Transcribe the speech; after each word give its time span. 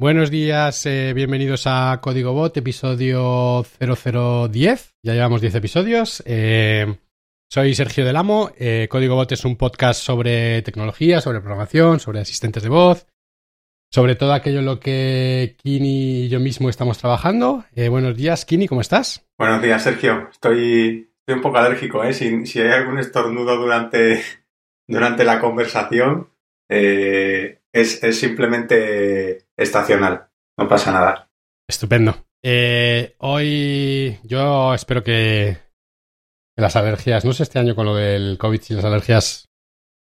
Buenos 0.00 0.30
días, 0.30 0.86
eh, 0.86 1.12
bienvenidos 1.14 1.64
a 1.66 2.00
Código 2.00 2.32
Bot, 2.32 2.56
episodio 2.56 3.62
0010. 3.78 4.94
Ya 5.02 5.12
llevamos 5.12 5.42
10 5.42 5.56
episodios. 5.56 6.22
Eh, 6.24 6.86
soy 7.50 7.74
Sergio 7.74 8.06
Del 8.06 8.16
Amo. 8.16 8.50
Eh, 8.58 8.88
Código 8.90 9.14
Bot 9.14 9.30
es 9.32 9.44
un 9.44 9.56
podcast 9.56 10.00
sobre 10.00 10.62
tecnología, 10.62 11.20
sobre 11.20 11.40
programación, 11.40 12.00
sobre 12.00 12.20
asistentes 12.20 12.62
de 12.62 12.70
voz, 12.70 13.08
sobre 13.92 14.14
todo 14.14 14.32
aquello 14.32 14.60
en 14.60 14.64
lo 14.64 14.80
que 14.80 15.56
Kini 15.62 16.22
y 16.22 16.28
yo 16.30 16.40
mismo 16.40 16.70
estamos 16.70 16.96
trabajando. 16.96 17.66
buenos 17.90 18.16
días, 18.16 18.46
Kini, 18.46 18.68
¿cómo 18.68 18.80
estás? 18.80 19.28
Buenos 19.38 19.60
días, 19.60 19.82
Sergio. 19.82 20.30
Estoy, 20.32 21.12
estoy 21.18 21.36
un 21.36 21.42
poco 21.42 21.58
alérgico. 21.58 22.10
Si, 22.14 22.46
si, 22.46 22.58
hay 22.58 22.70
algún 22.70 22.98
estornudo 22.98 23.54
durante, 23.58 24.22
durante 24.88 25.24
la 25.24 25.38
conversación, 25.38 26.30
es, 26.70 28.02
es 28.02 28.18
simplemente 28.18 29.49
estacional. 29.60 30.28
No 30.58 30.68
pasa 30.68 30.90
nada. 30.90 31.30
Estupendo. 31.68 32.14
Eh, 32.42 33.14
hoy 33.18 34.18
yo 34.24 34.74
espero 34.74 35.04
que 35.04 35.58
las 36.56 36.76
alergias, 36.76 37.24
no 37.24 37.32
sé 37.32 37.42
este 37.42 37.58
año 37.58 37.74
con 37.74 37.86
lo 37.86 37.94
del 37.94 38.38
COVID 38.38 38.60
si 38.60 38.74
las 38.74 38.84
alergias 38.84 39.48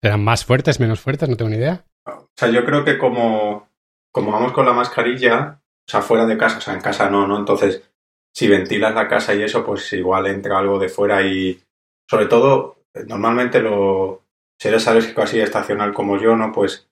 serán 0.03 0.25
más 0.25 0.45
fuertes, 0.45 0.81
menos 0.81 1.01
fuertes, 1.01 1.29
no 1.29 1.37
tengo 1.37 1.51
ni 1.51 1.57
idea. 1.57 1.85
O 2.07 2.29
sea, 2.37 2.49
yo 2.51 2.65
creo 2.65 2.85
que 2.85 2.97
como, 2.97 3.69
como 4.13 4.33
vamos 4.33 4.53
con 4.53 4.65
la 4.65 4.73
mascarilla, 4.73 5.61
o 5.61 5.91
sea, 5.91 6.03
fuera 6.03 6.27
de 6.27 6.39
casa, 6.39 6.59
o 6.59 6.61
sea, 6.61 6.75
en 6.75 6.81
casa 6.81 7.11
no, 7.11 7.27
¿no? 7.27 7.37
Entonces, 7.37 7.83
si 8.35 8.49
ventilas 8.49 8.95
la 8.95 9.09
casa 9.09 9.35
y 9.35 9.43
eso, 9.43 9.65
pues 9.65 9.93
igual 9.93 10.27
entra 10.27 10.59
algo 10.59 10.79
de 10.79 10.89
fuera 10.89 11.23
y 11.23 11.61
sobre 12.09 12.27
todo, 12.27 12.85
normalmente 13.07 13.61
lo, 13.61 14.23
si 14.59 14.69
eres 14.69 14.87
alérgico 14.87 15.23
así 15.23 15.41
estacional 15.41 15.93
como 15.93 16.19
yo, 16.19 16.37
¿no? 16.37 16.53
Pues 16.53 16.88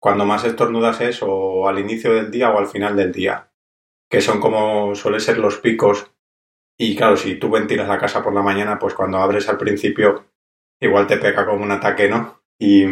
cuando 0.00 0.24
más 0.24 0.44
estornudas 0.44 1.00
es 1.00 1.22
o 1.22 1.68
al 1.68 1.78
inicio 1.78 2.14
del 2.14 2.30
día 2.30 2.50
o 2.50 2.58
al 2.58 2.66
final 2.66 2.96
del 2.96 3.12
día, 3.12 3.50
que 4.10 4.20
son 4.20 4.40
como 4.40 4.94
suelen 4.94 5.20
ser 5.20 5.38
los 5.38 5.58
picos. 5.58 6.12
Y 6.78 6.94
claro, 6.96 7.16
si 7.16 7.36
tú 7.36 7.50
ventilas 7.50 7.88
la 7.88 7.98
casa 7.98 8.22
por 8.22 8.34
la 8.34 8.42
mañana, 8.42 8.78
pues 8.78 8.94
cuando 8.94 9.18
abres 9.18 9.48
al 9.48 9.58
principio 9.58 10.26
igual 10.80 11.06
te 11.06 11.16
pega 11.16 11.46
como 11.46 11.64
un 11.64 11.72
ataque, 11.72 12.08
¿no? 12.08 12.42
Y, 12.58 12.84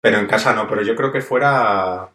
pero 0.00 0.18
en 0.18 0.26
casa 0.26 0.52
no, 0.52 0.66
pero 0.66 0.82
yo 0.82 0.96
creo 0.96 1.12
que 1.12 1.20
fuera 1.20 2.12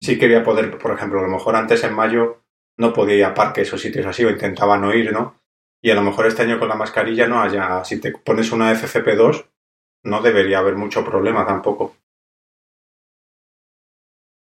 sí 0.00 0.18
quería 0.18 0.42
poder, 0.42 0.78
por 0.78 0.92
ejemplo, 0.92 1.20
a 1.20 1.22
lo 1.22 1.28
mejor 1.28 1.56
antes 1.56 1.84
en 1.84 1.94
mayo 1.94 2.42
no 2.78 2.92
podía 2.92 3.16
ir 3.16 3.24
a 3.24 3.34
parques 3.34 3.72
o 3.72 3.78
sitios 3.78 4.06
así 4.06 4.24
o 4.24 4.30
intentaba 4.30 4.78
no 4.78 4.94
ir, 4.94 5.12
¿no? 5.12 5.40
Y 5.82 5.90
a 5.90 5.94
lo 5.94 6.02
mejor 6.02 6.26
este 6.26 6.42
año 6.42 6.58
con 6.58 6.68
la 6.68 6.74
mascarilla 6.74 7.26
no 7.26 7.40
haya, 7.40 7.84
si 7.84 8.00
te 8.00 8.12
pones 8.12 8.52
una 8.52 8.72
FFP2 8.72 9.46
no 10.04 10.22
debería 10.22 10.58
haber 10.58 10.76
mucho 10.76 11.04
problema 11.04 11.46
tampoco. 11.46 11.96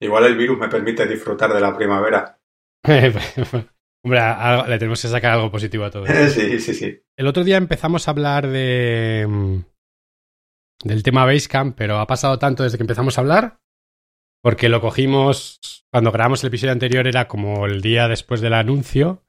Igual 0.01 0.25
el 0.25 0.37
virus 0.37 0.59
me 0.59 0.69
permite 0.69 1.07
disfrutar 1.07 1.53
de 1.53 1.61
la 1.61 1.77
primavera. 1.77 2.39
Hombre, 4.05 4.21
le 4.69 4.79
tenemos 4.79 5.03
que 5.03 5.09
sacar 5.09 5.33
algo 5.33 5.51
positivo 5.51 5.85
a 5.85 5.91
todo. 5.91 6.07
sí, 6.29 6.61
sí, 6.61 6.75
sí. 6.75 7.03
El 7.17 7.27
otro 7.27 7.45
día 7.45 7.57
empezamos 7.57 8.07
a 8.07 8.11
hablar 8.13 8.47
de 8.47 9.27
mm, 9.29 9.59
del 10.85 11.03
tema 11.03 11.25
Basecamp, 11.25 11.77
pero 11.77 11.99
ha 11.99 12.07
pasado 12.07 12.39
tanto 12.39 12.63
desde 12.63 12.79
que 12.79 12.85
empezamos 12.85 13.17
a 13.17 13.21
hablar, 13.21 13.61
porque 14.43 14.69
lo 14.69 14.81
cogimos 14.81 15.85
cuando 15.91 16.13
grabamos 16.13 16.43
el 16.43 16.49
episodio 16.49 16.73
anterior, 16.73 17.07
era 17.07 17.27
como 17.27 17.67
el 17.67 17.81
día 17.81 18.09
después 18.09 18.41
del 18.41 18.55
anuncio, 18.55 19.25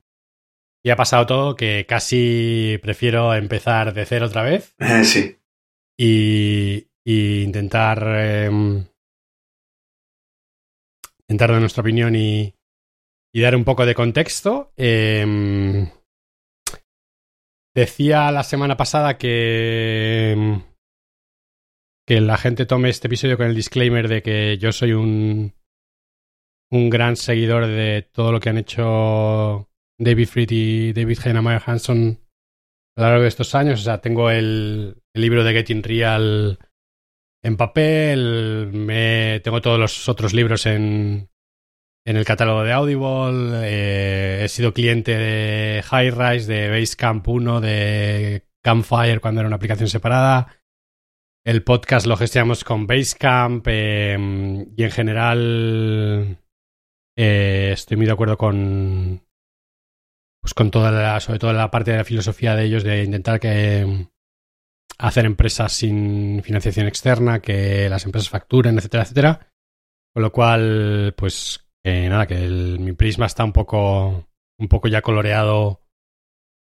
y 0.83 0.89
ha 0.89 0.95
pasado 0.95 1.25
todo 1.25 1.55
que 1.55 1.85
casi 1.87 2.79
prefiero 2.81 3.33
empezar 3.33 3.93
de 3.93 4.05
cero 4.05 4.27
otra 4.27 4.43
vez. 4.43 4.75
sí. 5.03 5.37
Y, 5.99 6.87
intentar 7.05 8.03
em, 8.05 8.85
dar 11.35 11.51
nuestra 11.51 11.81
opinión 11.81 12.15
y, 12.15 12.53
dar 13.33 13.55
un 13.55 13.63
poco 13.65 13.85
de 13.85 13.95
contexto. 13.95 14.71
Em, 14.77 15.89
decía 17.75 18.31
la 18.31 18.43
semana 18.43 18.77
pasada 18.77 19.17
que, 19.17 20.31
em, 20.31 20.63
que 22.07 22.21
la 22.21 22.37
gente 22.37 22.65
tome 22.65 22.89
este 22.89 23.07
episodio 23.07 23.37
con 23.37 23.47
el 23.47 23.55
disclaimer 23.55 24.07
de 24.07 24.21
que 24.23 24.57
yo 24.57 24.71
soy 24.71 24.93
un, 24.93 25.53
un 26.71 26.89
gran 26.89 27.15
seguidor 27.15 27.67
de 27.67 28.09
todo 28.11 28.31
lo 28.31 28.39
que 28.39 28.49
han 28.49 28.57
hecho 28.57 29.69
David 29.99 30.27
Fried 30.27 30.49
y 30.51 30.93
David 30.93 31.19
Heinemeier 31.25 31.61
Hanson 31.65 32.19
a 32.95 33.01
lo 33.01 33.07
largo 33.07 33.21
de 33.23 33.29
estos 33.29 33.53
años. 33.53 33.81
O 33.81 33.83
sea, 33.83 33.99
tengo 33.99 34.31
el, 34.31 35.03
el 35.13 35.21
libro 35.21 35.43
de 35.43 35.53
Getting 35.53 35.83
Real 35.83 36.59
en 37.47 37.55
papel, 37.55 38.71
me, 38.73 39.39
tengo 39.39 39.61
todos 39.61 39.79
los 39.79 40.09
otros 40.09 40.33
libros 40.33 40.65
en, 40.65 41.29
en 42.05 42.17
el 42.17 42.25
catálogo 42.25 42.63
de 42.63 42.73
Audible, 42.73 43.61
eh, 43.63 44.43
he 44.43 44.49
sido 44.49 44.73
cliente 44.73 45.17
de 45.17 45.81
Highrise, 45.81 46.51
de 46.51 46.69
Basecamp 46.69 47.25
1, 47.25 47.61
de 47.61 48.45
Campfire 48.61 49.21
cuando 49.21 49.39
era 49.39 49.47
una 49.47 49.55
aplicación 49.55 49.87
separada. 49.87 50.57
El 51.45 51.63
podcast 51.63 52.05
lo 52.05 52.17
gestionamos 52.17 52.65
con 52.65 52.85
Basecamp 52.85 53.65
em, 53.69 54.73
y 54.75 54.83
en 54.83 54.91
general 54.91 56.39
eh, 57.17 57.69
estoy 57.71 57.95
muy 57.95 58.07
de 58.07 58.11
acuerdo 58.11 58.37
con 58.37 59.25
pues 60.41 60.53
con 60.53 60.69
toda 60.69 60.91
la, 60.91 61.21
sobre 61.21 61.39
todo 61.39 61.53
la 61.53 61.71
parte 61.71 61.91
de 61.91 61.97
la 61.97 62.03
filosofía 62.03 62.57
de 62.57 62.65
ellos 62.65 62.83
de 62.83 63.05
intentar 63.05 63.39
que 63.39 64.09
hacer 64.99 65.25
empresas 65.25 65.73
sin 65.73 66.41
financiación 66.43 66.87
externa, 66.87 67.39
que 67.41 67.89
las 67.89 68.05
empresas 68.05 68.29
facturen, 68.29 68.77
etcétera, 68.77 69.03
etcétera. 69.03 69.51
Con 70.13 70.23
lo 70.23 70.31
cual, 70.31 71.13
pues 71.17 71.67
nada, 71.85 72.27
que 72.27 72.35
mi 72.35 72.93
prisma 72.93 73.25
está 73.25 73.43
un 73.43 73.53
poco, 73.53 74.27
un 74.59 74.67
poco 74.67 74.87
ya 74.87 75.01
coloreado 75.01 75.81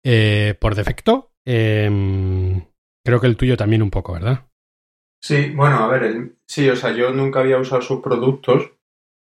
eh, 0.04 0.54
por 0.60 0.74
defecto. 0.74 1.32
Em, 1.44 2.62
creo 3.04 3.20
que 3.20 3.26
el 3.26 3.36
tuyo 3.36 3.56
también 3.56 3.82
un 3.82 3.90
poco, 3.90 4.12
¿verdad? 4.12 4.46
Sí, 5.22 5.50
bueno, 5.50 5.78
a 5.78 5.88
ver, 5.88 6.32
sí, 6.46 6.68
o 6.70 6.76
sea, 6.76 6.92
yo 6.92 7.12
nunca 7.12 7.40
había 7.40 7.58
usado 7.58 7.82
sus 7.82 8.00
productos, 8.00 8.72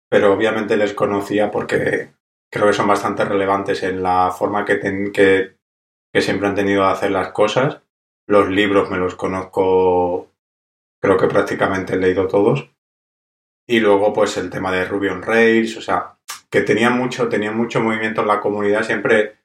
pero 0.09 0.33
obviamente 0.33 0.77
les 0.77 0.93
conocía 0.93 1.51
porque 1.51 2.13
creo 2.51 2.67
que 2.67 2.73
son 2.73 2.87
bastante 2.87 3.25
relevantes 3.25 3.83
en 3.83 4.01
la 4.01 4.31
forma 4.31 4.65
que, 4.65 4.79
que 6.11 6.21
siempre 6.21 6.47
han 6.47 6.55
tenido 6.55 6.83
de 6.83 6.91
hacer 6.91 7.11
las 7.11 7.29
cosas 7.29 7.82
los 8.28 8.50
libros 8.50 8.89
me 8.89 8.97
los 8.97 9.16
conozco, 9.16 10.31
creo 11.01 11.17
que 11.17 11.28
prácticamente 11.28 11.94
he 11.94 11.97
leído 11.97 12.28
todos. 12.28 12.69
Y 13.67 13.79
luego, 13.79 14.11
pues 14.13 14.38
el 14.38 14.50
tema 14.50 14.72
de 14.72 14.85
Ruby 14.85 15.07
on 15.07 15.22
Rails, 15.22 15.78
o 15.78 15.81
sea, 15.81 16.17
que 16.50 16.62
tenía 16.62 16.89
mucho, 16.89 17.29
tenía 17.29 17.51
mucho 17.51 17.81
movimiento 17.81 18.22
en 18.22 18.28
la 18.28 18.39
comunidad, 18.39 18.83
siempre, 18.83 19.38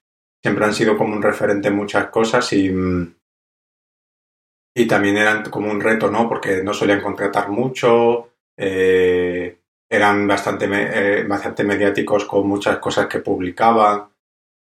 siempre 0.43 0.65
han 0.65 0.75
sido 0.75 0.97
como 0.97 1.15
un 1.15 1.22
referente 1.22 1.69
en 1.69 1.77
muchas 1.77 2.09
cosas 2.09 2.53
y, 2.53 2.71
y 4.75 4.87
también 4.87 5.17
eran 5.17 5.44
como 5.50 5.71
un 5.71 5.81
reto, 5.81 6.11
¿no? 6.11 6.28
Porque 6.28 6.62
no 6.62 6.75
solían 6.75 7.00
contratar 7.00 7.49
mucho, 7.49 8.33
eh, 8.56 9.59
eran 9.88 10.27
bastante, 10.27 10.69
eh, 10.71 11.25
bastante 11.25 11.65
mediáticos 11.65 12.25
con 12.25 12.47
muchas 12.47 12.78
cosas 12.78 13.06
que 13.06 13.21
publicaban. 13.21 14.09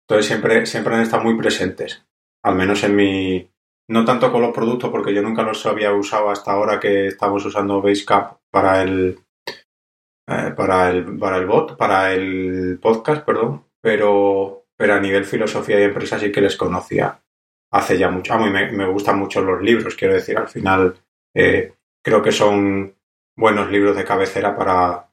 Entonces 0.07 0.27
siempre, 0.27 0.65
siempre 0.65 0.95
han 0.95 1.01
estado 1.01 1.23
muy 1.23 1.37
presentes, 1.37 2.03
al 2.43 2.55
menos 2.55 2.83
en 2.83 2.95
mi, 2.95 3.50
no 3.91 4.05
tanto 4.05 4.31
con 4.31 4.41
los 4.41 4.53
productos, 4.53 4.89
porque 4.89 5.13
yo 5.13 5.21
nunca 5.21 5.43
los 5.43 5.65
había 5.65 5.91
usado 5.91 6.29
hasta 6.29 6.51
ahora 6.53 6.79
que 6.79 7.07
estamos 7.07 7.45
usando 7.45 7.81
Basecamp 7.81 8.37
para 8.49 8.81
el, 8.81 9.19
eh, 10.27 10.53
para 10.55 10.89
el, 10.89 11.17
para 11.17 11.37
el 11.37 11.45
bot, 11.45 11.75
para 11.75 12.13
el 12.13 12.79
podcast, 12.81 13.25
perdón, 13.25 13.65
pero, 13.81 14.65
pero 14.77 14.93
a 14.93 14.99
nivel 14.99 15.25
filosofía 15.25 15.79
y 15.79 15.83
empresa 15.83 16.17
sí 16.17 16.31
que 16.31 16.39
les 16.39 16.55
conocía 16.55 17.21
hace 17.73 17.97
ya 17.97 18.09
mucho. 18.09 18.33
A 18.33 18.37
mí 18.37 18.49
me, 18.49 18.87
gustan 18.87 19.19
mucho 19.19 19.41
los 19.41 19.61
libros, 19.61 19.95
quiero 19.95 20.13
decir, 20.13 20.37
al 20.37 20.47
final 20.47 20.95
eh, 21.35 21.73
creo 22.01 22.21
que 22.21 22.31
son 22.31 22.95
buenos 23.35 23.69
libros 23.69 23.97
de 23.97 24.05
cabecera 24.05 24.55
para, 24.55 25.09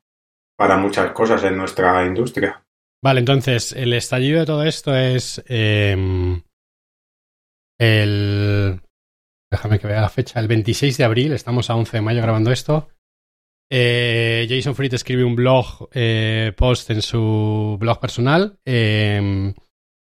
para 0.57 0.77
muchas 0.77 1.11
cosas 1.11 1.43
en 1.43 1.57
nuestra 1.57 2.07
industria. 2.07 2.63
Vale, 3.03 3.21
entonces 3.21 3.73
el 3.73 3.93
estallido 3.93 4.41
de 4.41 4.47
todo 4.47 4.63
esto 4.63 4.95
es 4.95 5.43
em, 5.49 6.43
el... 7.79 8.81
Déjame 9.51 9.79
que 9.79 9.87
vea 9.87 10.03
la 10.03 10.11
fecha. 10.11 10.41
El 10.41 10.49
26 10.49 10.99
de 10.99 11.05
abril, 11.05 11.33
estamos 11.33 11.71
a 11.71 11.77
11 11.77 11.97
de 11.97 12.01
mayo 12.03 12.21
grabando 12.21 12.53
esto. 12.53 12.89
Eh, 13.71 14.47
Jason 14.49 14.75
Fried 14.75 14.95
escribe 14.95 15.25
un 15.25 15.37
blog 15.37 15.91
eh, 15.93 16.53
post 16.57 16.91
en 16.91 17.03
su 17.03 17.77
blog 17.79 18.01
personal 18.01 18.59
em, 18.65 19.49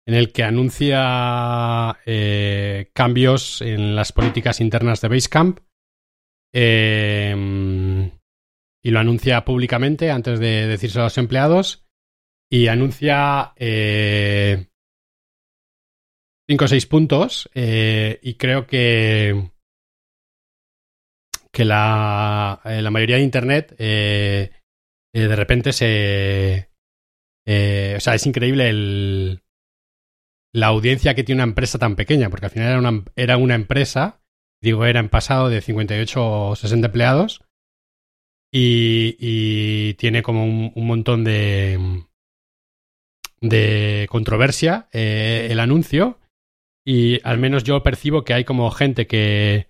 en 0.06 0.14
el 0.14 0.32
que 0.32 0.44
anuncia 0.44 1.98
eh, 2.06 2.90
cambios 2.94 3.62
en 3.62 3.94
las 3.94 4.14
políticas 4.14 4.62
internas 4.62 5.02
de 5.02 5.10
Basecamp 5.10 5.60
em, 6.54 8.10
y 8.82 8.92
lo 8.92 9.00
anuncia 9.00 9.44
públicamente 9.44 10.12
antes 10.12 10.40
de 10.40 10.66
decirse 10.68 11.02
a 11.02 11.04
los 11.04 11.18
empleados 11.18 11.86
y 12.50 12.68
anuncia 12.68 13.54
cinco 16.48 16.66
o 16.66 16.68
seis 16.68 16.86
puntos 16.86 17.50
eh, 17.54 18.20
y 18.24 18.36
creo 18.36 18.66
que 18.66 19.52
que 21.52 21.66
la, 21.66 22.62
eh, 22.66 22.82
la 22.82 22.92
mayoría 22.92 23.18
de 23.18 23.24
internet 23.24 23.76
eh, 23.78 24.52
de 25.14 25.36
repente 25.36 25.74
se... 25.74 26.70
o 27.46 28.00
sea, 28.00 28.14
es 28.14 28.26
increíble 28.28 28.70
el, 28.70 29.42
la 30.54 30.68
audiencia 30.68 31.16
que 31.16 31.24
tiene 31.24 31.42
una 31.42 31.50
empresa 31.50 31.80
tan 31.80 31.96
pequeña, 31.96 32.30
porque 32.30 32.46
al 32.46 32.52
final 32.52 32.70
era 32.70 32.80
una, 32.80 33.04
era 33.16 33.38
una 33.38 33.56
empresa, 33.56 34.22
digo, 34.62 34.86
era 34.86 35.00
en 35.00 35.10
pasado 35.10 35.50
de 35.50 35.62
58 35.62 36.50
o 36.50 36.56
60 36.56 36.86
empleados 36.86 37.42
y, 38.52 39.96
tiene 39.96 40.22
como 40.22 40.46
un, 40.46 40.88
montón 40.88 41.24
de, 41.24 42.06
de 43.42 44.06
controversia 44.12 44.88
el 44.92 45.60
anuncio 45.60 46.20
y 46.88 47.20
al 47.28 47.38
menos 47.38 47.66
yo 47.66 47.84
percibo 47.84 48.24
que 48.24 48.34
hay 48.34 48.46
como 48.46 48.72
gente 48.72 49.08
que 49.08 49.68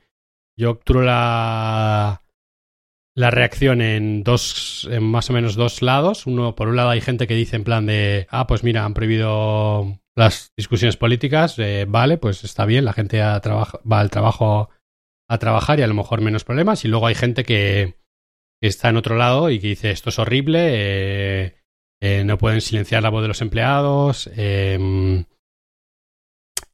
yo 0.56 0.70
obturo 0.70 1.02
la 1.02 2.22
la 3.16 3.32
reacción 3.32 3.82
en 3.82 4.24
dos, 4.24 4.88
en 4.92 5.04
más 5.04 5.28
o 5.32 5.34
menos 5.34 5.56
dos 5.56 5.82
lados. 5.82 6.28
Uno, 6.28 6.54
por 6.54 6.68
un 6.68 6.76
lado, 6.76 6.92
hay 6.92 7.02
gente 7.02 7.26
que 7.26 7.34
dice 7.34 7.56
en 7.56 7.64
plan 7.64 7.88
de, 7.88 8.28
ah, 8.30 8.46
pues 8.46 8.64
mira, 8.64 8.86
han 8.86 8.94
prohibido 8.94 10.00
las 10.16 10.54
discusiones 10.56 10.98
políticas, 10.98 11.58
eh, 11.58 11.86
vale, 11.88 12.20
pues 12.20 12.44
está 12.44 12.66
bien, 12.66 12.86
la 12.86 12.94
gente 12.94 13.20
va 13.20 13.42
al 14.00 14.12
trabajo 14.12 14.70
a 15.28 15.38
trabajar 15.40 15.80
y 15.80 15.82
a 15.82 15.88
lo 15.88 15.96
mejor 15.96 16.22
menos 16.22 16.44
problemas. 16.44 16.86
Y 16.86 16.88
luego 16.88 17.08
hay 17.08 17.16
gente 17.16 17.44
que, 17.44 17.98
está 18.62 18.90
en 18.90 18.98
otro 18.98 19.16
lado 19.16 19.50
y 19.50 19.60
que 19.60 19.70
dice 19.70 19.90
esto 19.90 20.10
es 20.10 20.20
horrible, 20.20 20.68
eh, 20.72 21.56
eh, 22.00 22.24
no 22.24 22.38
pueden 22.38 22.62
silenciar 22.62 23.02
la 23.02 23.10
voz 23.10 23.24
de 23.24 23.28
los 23.30 23.42
empleados, 23.42 24.30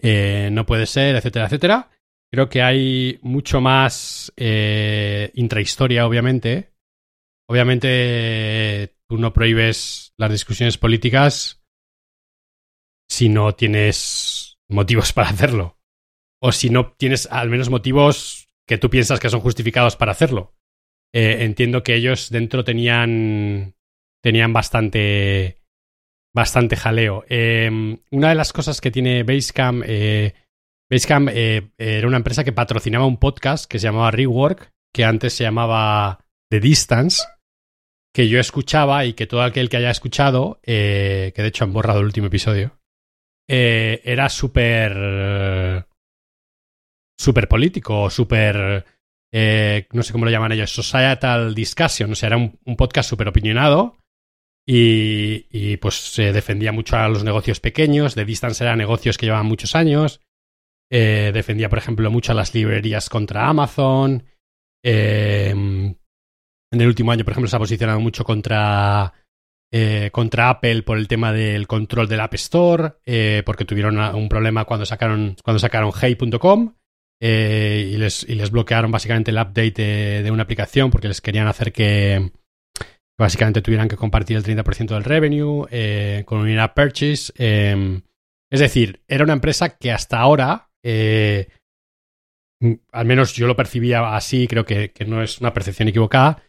em, 0.03 0.53
no 0.53 0.65
puede 0.65 0.85
ser, 0.85 1.15
etcétera, 1.15 1.45
etcétera. 1.45 1.89
Creo 2.31 2.49
que 2.49 2.61
hay 2.61 3.19
mucho 3.21 3.61
más 3.61 4.33
intrahistoria, 4.35 6.05
obviamente. 6.05 6.73
Obviamente 7.47 8.95
tú 9.07 9.17
no 9.17 9.33
prohíbes 9.33 10.13
las 10.17 10.31
discusiones 10.31 10.79
políticas 10.79 11.63
si 13.07 13.29
no 13.29 13.53
tienes 13.53 14.57
motivos 14.67 15.13
para 15.13 15.29
hacerlo. 15.29 15.77
O 16.41 16.51
si 16.51 16.69
no 16.69 16.93
tienes 16.93 17.27
al 17.31 17.49
menos 17.49 17.69
motivos 17.69 18.49
que 18.67 18.77
tú 18.77 18.89
piensas 18.89 19.19
que 19.19 19.29
son 19.29 19.39
justificados 19.39 19.95
para 19.95 20.11
hacerlo. 20.11 20.55
Eh, 21.13 21.43
entiendo 21.43 21.83
que 21.83 21.95
ellos 21.95 22.29
dentro 22.29 22.63
tenían. 22.63 23.75
tenían 24.21 24.51
bastante. 24.51 25.62
Bastante 26.33 26.75
jaleo. 26.75 27.25
Em, 27.27 27.99
una 28.11 28.29
de 28.29 28.35
las 28.35 28.53
cosas 28.53 28.81
que 28.81 28.91
tiene 28.91 29.23
Basecamp. 29.23 29.83
Eh, 29.85 30.33
Basecamp 30.89 31.29
eh, 31.31 31.71
era 31.77 32.07
una 32.07 32.17
empresa 32.17 32.43
que 32.43 32.51
patrocinaba 32.51 33.05
un 33.05 33.17
podcast 33.17 33.65
que 33.65 33.79
se 33.79 33.85
llamaba 33.85 34.11
Rework, 34.11 34.71
que 34.93 35.05
antes 35.05 35.33
se 35.33 35.43
llamaba 35.43 36.19
The 36.49 36.59
Distance, 36.59 37.23
que 38.13 38.27
yo 38.27 38.39
escuchaba 38.39 39.05
y 39.05 39.13
que 39.13 39.27
todo 39.27 39.41
aquel 39.41 39.69
que 39.69 39.77
haya 39.77 39.89
escuchado, 39.89 40.59
que 40.61 41.33
de 41.35 41.47
hecho 41.47 41.63
han 41.63 41.73
borrado 41.73 41.99
el 41.99 42.05
último 42.05 42.27
episodio, 42.27 42.77
eh, 43.47 44.01
era 44.03 44.29
súper. 44.29 45.85
súper 47.19 47.47
político, 47.47 48.09
súper. 48.09 48.85
Eh, 49.33 49.87
no 49.91 50.03
sé 50.03 50.13
cómo 50.13 50.25
lo 50.25 50.31
llaman 50.31 50.51
ellos, 50.51 50.71
societal 50.71 51.55
discussion, 51.55 52.11
o 52.11 52.15
sea, 52.15 52.27
era 52.27 52.37
un, 52.37 52.59
podcast 52.77 53.09
súper 53.09 53.27
opinionado 53.27 53.97
y, 54.65 55.47
y, 55.49 55.77
pues 55.77 55.95
se 55.95 56.31
defendía 56.31 56.71
mucho 56.71 56.97
a 56.97 57.09
los 57.09 57.23
negocios 57.23 57.59
pequeños, 57.59 58.15
de 58.15 58.25
Distance 58.25 58.63
eran 58.63 58.77
negocios 58.77 59.17
que 59.17 59.25
llevaban 59.25 59.47
muchos 59.47 59.75
años, 59.75 60.21
eh, 60.89 61.31
defendía, 61.33 61.69
por 61.69 61.79
ejemplo, 61.79 62.09
mucho 62.11 62.31
a 62.31 62.35
las 62.35 62.53
librerías 62.53 63.09
contra 63.09 63.47
Amazon, 63.47 64.23
en 64.85 65.97
el 66.71 66.87
último 66.87 67.11
año, 67.11 67.23
por 67.23 67.31
ejemplo, 67.31 67.49
se 67.49 67.55
ha 67.55 67.59
posicionado 67.59 67.99
mucho 67.99 68.23
contra 68.23 69.13
eh, 69.75 70.11
contra 70.11 70.51
Apple 70.51 70.83
por 70.83 70.99
el 70.99 71.07
tema 71.07 71.33
del 71.33 71.65
control 71.65 72.07
del 72.07 72.19
App 72.19 72.35
Store, 72.35 72.93
eh, 73.07 73.41
porque 73.43 73.65
tuvieron 73.65 73.97
un 73.97 74.29
problema 74.29 74.65
cuando 74.65 74.85
sacaron, 74.85 75.35
cuando 75.43 75.57
sacaron 75.57 75.91
Hey.com 75.99 76.75
eh, 77.19 77.89
y, 77.91 77.97
les, 77.97 78.23
y 78.23 78.35
les 78.35 78.51
bloquearon 78.51 78.91
básicamente 78.91 79.31
el 79.31 79.37
update 79.37 80.21
de, 80.21 80.29
una 80.29 80.43
aplicación 80.43 80.91
porque 80.91 81.07
les 81.07 81.21
querían 81.21 81.47
hacer 81.47 81.73
que 81.73 82.33
básicamente 83.17 83.61
tuvieran 83.61 83.87
que 83.87 83.95
compartir 83.95 84.37
el 84.37 84.43
30% 84.43 84.87
del 84.87 85.03
revenue 85.03 86.23
con 86.25 86.39
un 86.39 86.49
in-app 86.49 86.75
purchase. 86.75 87.31
Em, 87.37 88.01
es 88.51 88.59
decir, 88.59 89.01
era 89.07 89.23
una 89.23 89.33
empresa 89.33 89.77
que 89.77 89.91
hasta 89.91 90.19
ahora 90.19 90.69
al 92.91 93.05
menos 93.05 93.33
yo 93.33 93.47
lo 93.47 93.55
percibía 93.55 94.15
así, 94.15 94.47
creo 94.47 94.65
que, 94.65 94.91
que, 94.91 95.05
no 95.05 95.21
es 95.21 95.41
una 95.41 95.53
percepción 95.53 95.89
equivocada, 95.89 96.41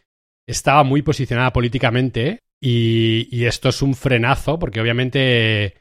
estaba 0.47 0.83
muy 0.83 1.01
posicionada 1.01 1.51
políticamente 1.51 2.39
y, 2.61 3.45
esto 3.45 3.69
es 3.69 3.81
un 3.81 3.95
frenazo, 3.95 4.57
porque 4.59 4.81
obviamente 4.81 5.75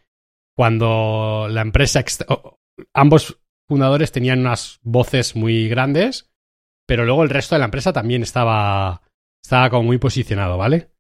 cuando 0.57 1.49
la 1.51 1.63
empresa... 1.63 2.05
Ambos 2.93 3.41
fundadores 3.69 4.11
tenían 4.11 4.41
unas 4.41 4.81
voces 4.83 5.37
muy 5.37 5.69
grandes, 5.69 6.31
pero 6.87 7.05
luego 7.05 7.23
el 7.23 7.31
resto 7.31 7.55
de 7.55 7.61
la 7.61 7.67
empresa 7.67 7.93
también 7.93 8.23
estaba, 8.23 9.03
estaba 9.45 9.69
como 9.69 9.83
muy 9.83 9.99
posicionado, 9.99 10.57
¿vale? 10.57 10.91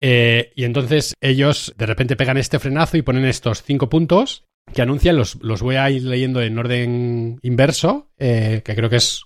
Eh, 0.00 0.52
y 0.54 0.64
entonces 0.64 1.14
ellos 1.20 1.74
de 1.76 1.86
repente 1.86 2.16
pegan 2.16 2.36
este 2.36 2.58
frenazo 2.58 2.96
y 2.96 3.02
ponen 3.02 3.24
estos 3.24 3.62
cinco 3.62 3.88
puntos 3.88 4.44
que 4.72 4.82
anuncian, 4.82 5.16
los, 5.16 5.42
los 5.42 5.60
voy 5.60 5.76
a 5.76 5.90
ir 5.90 6.02
leyendo 6.02 6.40
en 6.40 6.56
orden 6.56 7.38
inverso, 7.42 8.10
eh, 8.16 8.62
que 8.64 8.74
creo 8.76 8.88
que 8.88 8.96
es 8.96 9.24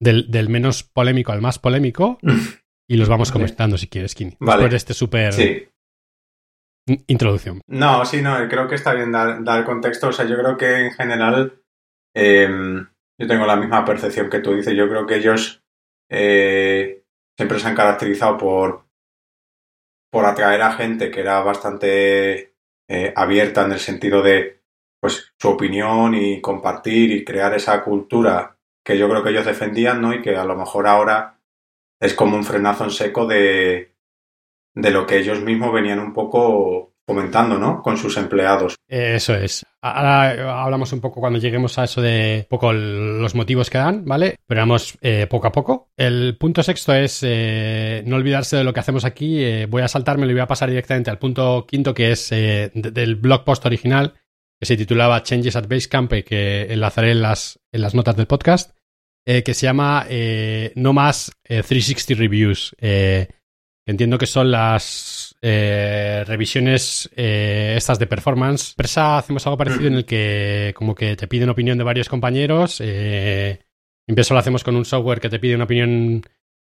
del, 0.00 0.30
del, 0.30 0.50
menos 0.50 0.82
polémico 0.82 1.32
al 1.32 1.40
más 1.40 1.58
polémico. 1.58 2.18
Y 2.88 2.98
los 2.98 3.08
vamos 3.08 3.32
comentando 3.32 3.76
si 3.76 3.88
quieres, 3.88 4.14
Kini. 4.14 4.36
Vale. 4.38 4.62
Después 4.62 4.70
de 4.70 4.76
este 4.76 4.94
súper 4.94 5.32
sí. 5.32 5.68
introducción. 7.08 7.60
No, 7.66 8.04
sí, 8.04 8.22
no, 8.22 8.36
creo 8.48 8.68
que 8.68 8.76
está 8.76 8.94
bien 8.94 9.10
dar, 9.10 9.42
dar 9.42 9.64
contexto. 9.64 10.06
O 10.06 10.12
sea, 10.12 10.24
yo 10.24 10.36
creo 10.36 10.56
que 10.56 10.86
en 10.86 10.92
general 10.92 11.64
em, 12.14 12.86
yo 13.20 13.26
tengo 13.26 13.44
la 13.44 13.56
misma 13.56 13.84
percepción 13.84 14.30
que 14.30 14.38
tú 14.38 14.54
dices. 14.54 14.72
Yo 14.76 14.88
creo 14.88 15.04
que 15.04 15.16
ellos 15.16 15.65
eh, 16.08 17.04
siempre 17.36 17.58
se 17.58 17.68
han 17.68 17.74
caracterizado 17.74 18.36
por, 18.36 18.86
por 20.10 20.24
atraer 20.24 20.62
a 20.62 20.72
gente 20.72 21.10
que 21.10 21.20
era 21.20 21.40
bastante 21.40 22.54
eh, 22.88 23.12
abierta 23.14 23.64
en 23.64 23.72
el 23.72 23.80
sentido 23.80 24.22
de 24.22 24.62
pues 25.00 25.32
su 25.38 25.48
opinión 25.48 26.14
y 26.14 26.40
compartir 26.40 27.12
y 27.12 27.24
crear 27.24 27.54
esa 27.54 27.82
cultura 27.84 28.56
que 28.84 28.96
yo 28.96 29.08
creo 29.08 29.22
que 29.22 29.30
ellos 29.30 29.46
defendían, 29.46 30.00
¿no? 30.00 30.14
Y 30.14 30.22
que 30.22 30.36
a 30.36 30.44
lo 30.44 30.56
mejor 30.56 30.86
ahora 30.86 31.38
es 32.00 32.14
como 32.14 32.36
un 32.36 32.44
frenazo 32.44 32.84
en 32.84 32.90
seco 32.90 33.26
de, 33.26 33.94
de 34.74 34.90
lo 34.90 35.06
que 35.06 35.18
ellos 35.18 35.42
mismos 35.42 35.72
venían 35.72 35.98
un 35.98 36.12
poco 36.12 36.92
comentando, 37.06 37.56
¿no? 37.58 37.82
Con 37.82 37.96
sus 37.96 38.16
empleados. 38.16 38.76
Eso 38.88 39.34
es. 39.34 39.64
Ahora 39.80 40.62
hablamos 40.62 40.92
un 40.92 41.00
poco 41.00 41.20
cuando 41.20 41.38
lleguemos 41.38 41.78
a 41.78 41.84
eso 41.84 42.02
de 42.02 42.46
poco 42.50 42.72
los 42.72 43.34
motivos 43.36 43.70
que 43.70 43.78
dan, 43.78 44.04
¿vale? 44.04 44.36
Pero 44.46 44.62
vamos 44.62 44.98
eh, 45.00 45.28
poco 45.30 45.46
a 45.46 45.52
poco. 45.52 45.88
El 45.96 46.36
punto 46.36 46.62
sexto 46.64 46.92
es 46.92 47.20
eh, 47.22 48.02
no 48.06 48.16
olvidarse 48.16 48.56
de 48.56 48.64
lo 48.64 48.72
que 48.72 48.80
hacemos 48.80 49.04
aquí. 49.04 49.42
Eh, 49.42 49.66
voy 49.66 49.82
a 49.82 49.88
saltarme 49.88 50.26
y 50.26 50.32
voy 50.32 50.40
a 50.40 50.48
pasar 50.48 50.68
directamente 50.68 51.10
al 51.10 51.18
punto 51.18 51.64
quinto, 51.66 51.94
que 51.94 52.10
es 52.10 52.30
del 52.30 53.14
blog 53.14 53.44
post 53.44 53.64
original, 53.64 54.14
que 54.58 54.66
se 54.66 54.76
titulaba 54.76 55.22
Changes 55.22 55.54
at 55.54 55.68
Basecamp 55.68 56.12
que 56.24 56.72
enlazaré 56.72 57.12
en 57.12 57.22
las, 57.22 57.60
en 57.70 57.82
las 57.82 57.94
notas 57.94 58.16
del 58.16 58.26
podcast. 58.26 58.72
Que 59.24 59.54
se 59.54 59.66
llama 59.66 60.06
No 60.76 60.92
Más 60.92 61.32
360 61.42 62.12
eh, 62.12 62.16
Reviews. 62.16 62.76
entiendo 63.84 64.18
que 64.18 64.26
son 64.26 64.52
las 64.52 65.25
revisiones 66.26 67.10
estas 67.14 67.98
de 67.98 68.06
performance. 68.06 68.70
Empresa 68.70 69.18
hacemos 69.18 69.46
algo 69.46 69.56
parecido 69.56 69.86
en 69.88 69.94
el 69.94 70.04
que 70.04 70.72
como 70.76 70.94
que 70.94 71.16
te 71.16 71.28
piden 71.28 71.50
opinión 71.50 71.78
de 71.78 71.84
varios 71.84 72.08
compañeros. 72.08 72.80
Eh, 72.80 73.60
empiezo 74.06 74.34
lo 74.34 74.40
hacemos 74.40 74.64
con 74.64 74.76
un 74.76 74.84
software 74.84 75.20
que 75.20 75.28
te 75.28 75.38
pide 75.38 75.54
una 75.54 75.64
opinión 75.64 76.22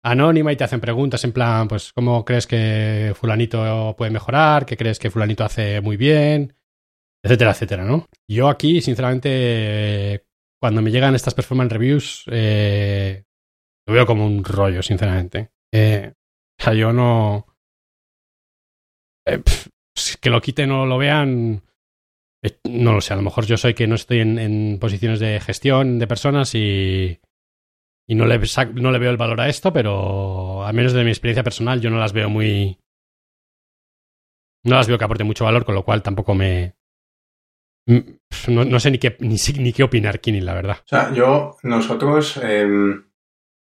anónima 0.04 0.52
y 0.52 0.56
te 0.56 0.64
hacen 0.64 0.80
preguntas 0.80 1.22
en 1.24 1.32
plan, 1.32 1.68
pues, 1.68 1.92
¿cómo 1.92 2.24
crees 2.24 2.46
que 2.46 3.12
fulanito 3.14 3.94
puede 3.96 4.10
mejorar? 4.10 4.66
¿Qué 4.66 4.76
crees 4.76 4.98
que 4.98 5.10
fulanito 5.10 5.44
hace 5.44 5.80
muy 5.80 5.96
bien? 5.96 6.54
Etcétera, 7.24 7.52
etcétera, 7.52 7.84
¿no? 7.84 8.08
Yo 8.28 8.48
aquí, 8.48 8.80
sinceramente, 8.80 10.26
cuando 10.60 10.82
me 10.82 10.90
llegan 10.90 11.14
estas 11.14 11.34
performance 11.34 11.72
reviews, 11.72 12.24
eh, 12.26 13.24
lo 13.86 13.94
veo 13.94 14.06
como 14.06 14.26
un 14.26 14.42
rollo, 14.42 14.82
sinceramente. 14.82 15.52
Eh, 15.72 16.12
o 16.60 16.62
sea, 16.62 16.74
yo 16.74 16.92
no. 16.92 17.46
Eh, 19.26 19.42
que 20.20 20.30
lo 20.30 20.40
quiten 20.40 20.70
o 20.70 20.86
lo 20.86 20.98
vean. 20.98 21.62
Eh, 22.42 22.58
no 22.68 22.92
lo 22.92 23.00
sé, 23.00 23.12
a 23.12 23.16
lo 23.16 23.22
mejor 23.22 23.46
yo 23.46 23.56
soy 23.56 23.74
que 23.74 23.86
no 23.86 23.94
estoy 23.94 24.20
en, 24.20 24.78
posiciones 24.80 25.20
de 25.20 25.40
gestión 25.40 25.98
de 25.98 26.06
personas 26.06 26.54
y, 26.54 27.20
y 28.08 28.14
no, 28.14 28.26
le, 28.26 28.40
no 28.74 28.90
le 28.90 28.98
veo 28.98 29.10
el 29.10 29.16
valor 29.16 29.40
a 29.40 29.48
esto, 29.48 29.72
pero 29.72 30.64
al 30.64 30.74
menos 30.74 30.92
de 30.92 31.04
mi 31.04 31.10
experiencia 31.10 31.44
personal 31.44 31.80
yo 31.80 31.90
no 31.90 31.98
las 31.98 32.12
veo 32.12 32.28
muy... 32.28 32.78
No 34.64 34.76
las 34.76 34.86
veo 34.86 34.96
que 34.96 35.04
aporte 35.04 35.24
mucho 35.24 35.44
valor, 35.44 35.64
con 35.64 35.74
lo 35.74 35.84
cual 35.84 36.02
tampoco 36.02 36.34
me, 36.34 36.74
Mm, 37.86 37.98
no, 38.48 38.78
sé 38.78 38.90
ni 38.90 38.98
qué, 38.98 39.16
ni, 39.20 39.36
ni, 39.58 39.72
qué 39.72 39.82
opinar, 39.82 40.20
Kini, 40.20 40.40
la 40.40 40.54
verdad. 40.54 40.78
O 40.84 40.88
sea, 40.88 41.12
yo, 41.12 41.56
nosotros, 41.62 42.38
em, 42.42 43.04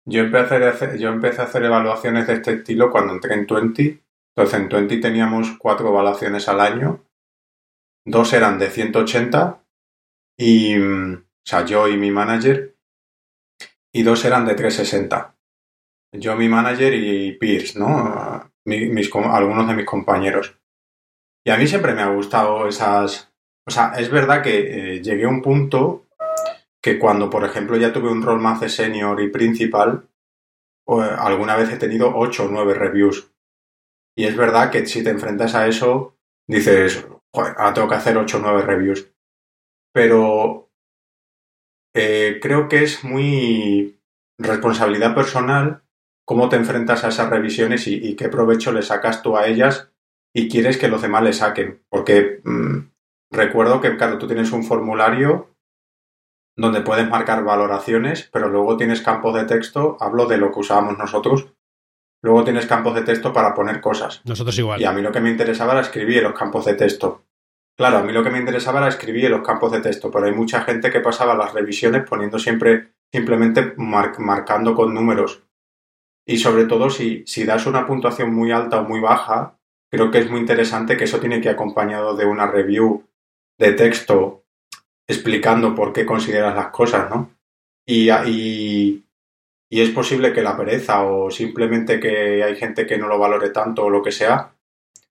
Yo 0.06 0.22
empecé, 0.22 0.56
a 0.56 0.70
hacer, 0.70 0.98
yo 0.98 1.10
empecé 1.10 1.42
a 1.42 1.44
hacer 1.44 1.62
evaluaciones 1.62 2.26
de 2.26 2.32
este 2.34 2.52
estilo 2.54 2.90
cuando 2.90 3.12
entré 3.12 3.34
en 3.34 3.46
20. 3.46 4.02
Entonces 4.36 4.60
en 4.60 4.68
20 4.68 4.96
teníamos 4.98 5.56
cuatro 5.58 5.88
evaluaciones 5.88 6.48
al 6.48 6.60
año. 6.60 7.04
Dos 8.06 8.32
eran 8.32 8.58
de 8.58 8.70
180 8.70 9.64
y, 10.38 10.76
mm, 10.76 11.14
o 11.14 11.46
sea, 11.46 11.64
yo 11.64 11.88
y 11.88 11.96
mi 11.96 12.10
manager. 12.10 12.76
Y 13.92 14.02
dos 14.02 14.24
eran 14.24 14.46
de 14.46 14.54
360. 14.54 15.36
Yo, 16.12 16.36
mi 16.36 16.48
manager 16.48 16.94
y 16.94 17.32
Pierce, 17.32 17.78
¿no? 17.78 18.52
Mis, 18.64 19.14
algunos 19.14 19.68
de 19.68 19.74
mis 19.74 19.86
compañeros. 19.86 20.56
Y 21.44 21.50
a 21.50 21.56
mí 21.56 21.66
siempre 21.66 21.94
me 21.94 22.02
ha 22.02 22.08
gustado 22.08 22.68
esas... 22.68 23.32
O 23.66 23.70
sea, 23.70 23.92
es 23.96 24.10
verdad 24.10 24.42
que 24.42 24.94
eh, 24.94 25.02
llegué 25.02 25.24
a 25.24 25.28
un 25.28 25.42
punto 25.42 26.06
que 26.82 26.98
cuando, 26.98 27.28
por 27.28 27.44
ejemplo, 27.44 27.76
ya 27.76 27.92
tuve 27.92 28.10
un 28.10 28.22
rol 28.22 28.40
más 28.40 28.60
senior 28.72 29.20
y 29.20 29.28
principal, 29.28 30.08
alguna 30.86 31.56
vez 31.56 31.70
he 31.70 31.76
tenido 31.76 32.12
8 32.16 32.46
o 32.46 32.48
9 32.48 32.74
reviews. 32.74 33.30
Y 34.16 34.24
es 34.24 34.36
verdad 34.36 34.70
que 34.70 34.86
si 34.86 35.02
te 35.02 35.10
enfrentas 35.10 35.54
a 35.54 35.66
eso, 35.66 36.16
dices, 36.48 37.06
joder, 37.32 37.54
ahora 37.56 37.74
tengo 37.74 37.88
que 37.88 37.94
hacer 37.94 38.16
8 38.16 38.36
o 38.36 38.40
9 38.40 38.62
reviews. 38.62 39.12
Pero 39.92 40.70
eh, 41.94 42.38
creo 42.40 42.68
que 42.68 42.82
es 42.82 43.04
muy 43.04 44.00
responsabilidad 44.38 45.14
personal 45.14 45.82
cómo 46.24 46.48
te 46.48 46.56
enfrentas 46.56 47.02
a 47.04 47.08
esas 47.08 47.28
revisiones 47.28 47.86
y, 47.88 48.14
qué 48.14 48.28
provecho 48.28 48.72
le 48.72 48.82
sacas 48.82 49.22
tú 49.22 49.36
a 49.36 49.46
ellas 49.48 49.90
y 50.32 50.48
quieres 50.48 50.78
que 50.78 50.88
los 50.88 51.02
demás 51.02 51.24
le 51.24 51.32
saquen. 51.32 51.82
Porque 51.88 52.40
mm, 52.44 52.90
recuerdo 53.32 53.80
que, 53.80 53.96
claro, 53.96 54.18
tú 54.18 54.28
tienes 54.28 54.52
un 54.52 54.62
formulario 54.62 55.56
donde 56.56 56.82
puedes 56.82 57.08
marcar 57.08 57.42
valoraciones, 57.42 58.28
pero 58.32 58.48
luego 58.48 58.76
tienes 58.76 59.00
campos 59.00 59.34
de 59.34 59.44
texto, 59.44 59.96
hablo 59.98 60.26
de 60.26 60.36
lo 60.36 60.52
que 60.52 60.60
usábamos 60.60 60.98
nosotros, 60.98 61.52
luego 62.22 62.44
tienes 62.44 62.66
campos 62.66 62.94
de 62.94 63.02
texto 63.02 63.32
para 63.32 63.54
poner 63.54 63.80
cosas. 63.80 64.20
Nosotros 64.24 64.58
igual. 64.58 64.80
Y 64.80 64.84
a 64.84 64.92
mí 64.92 65.02
lo 65.02 65.12
que 65.12 65.20
me 65.20 65.30
interesaba 65.30 65.72
era 65.72 65.82
escribir 65.82 66.18
en 66.18 66.24
los 66.24 66.38
campos 66.38 66.64
de 66.64 66.74
texto. 66.74 67.24
Claro, 67.76 67.98
a 67.98 68.02
mí 68.02 68.12
lo 68.12 68.22
que 68.22 68.30
me 68.30 68.38
interesaba 68.38 68.80
era 68.80 68.88
escribir 68.88 69.26
en 69.26 69.32
los 69.32 69.46
campos 69.46 69.72
de 69.72 69.80
texto, 69.80 70.10
pero 70.10 70.26
hay 70.26 70.32
mucha 70.32 70.62
gente 70.62 70.90
que 70.90 71.00
pasaba 71.00 71.34
las 71.34 71.54
revisiones 71.54 72.06
poniendo 72.08 72.38
siempre, 72.38 72.92
simplemente 73.10 73.74
marcando 73.76 74.74
con 74.74 74.92
números. 74.92 75.42
Y 76.26 76.38
sobre 76.38 76.66
todo 76.66 76.90
si, 76.90 77.24
si 77.26 77.44
das 77.44 77.66
una 77.66 77.86
puntuación 77.86 78.34
muy 78.34 78.52
alta 78.52 78.80
o 78.80 78.84
muy 78.84 79.00
baja, 79.00 79.58
creo 79.90 80.10
que 80.10 80.18
es 80.18 80.30
muy 80.30 80.40
interesante 80.40 80.96
que 80.96 81.04
eso 81.04 81.20
tiene 81.20 81.40
que 81.40 81.48
ir 81.48 81.54
acompañado 81.54 82.14
de 82.14 82.26
una 82.26 82.46
review 82.46 83.04
de 83.58 83.72
texto 83.72 84.44
explicando 85.08 85.74
por 85.74 85.92
qué 85.92 86.06
consideras 86.06 86.54
las 86.54 86.68
cosas, 86.68 87.10
¿no? 87.10 87.34
Y, 87.84 88.10
y, 88.10 89.04
y, 89.70 89.80
es 89.80 89.90
posible 89.90 90.32
que 90.32 90.42
la 90.42 90.56
pereza 90.56 91.04
o 91.04 91.30
simplemente 91.30 92.00
que 92.00 92.42
hay 92.42 92.56
gente 92.56 92.86
que 92.86 92.98
no 92.98 93.08
lo 93.08 93.18
valore 93.18 93.50
tanto 93.50 93.84
o 93.84 93.90
lo 93.90 94.02
que 94.02 94.12
sea, 94.12 94.54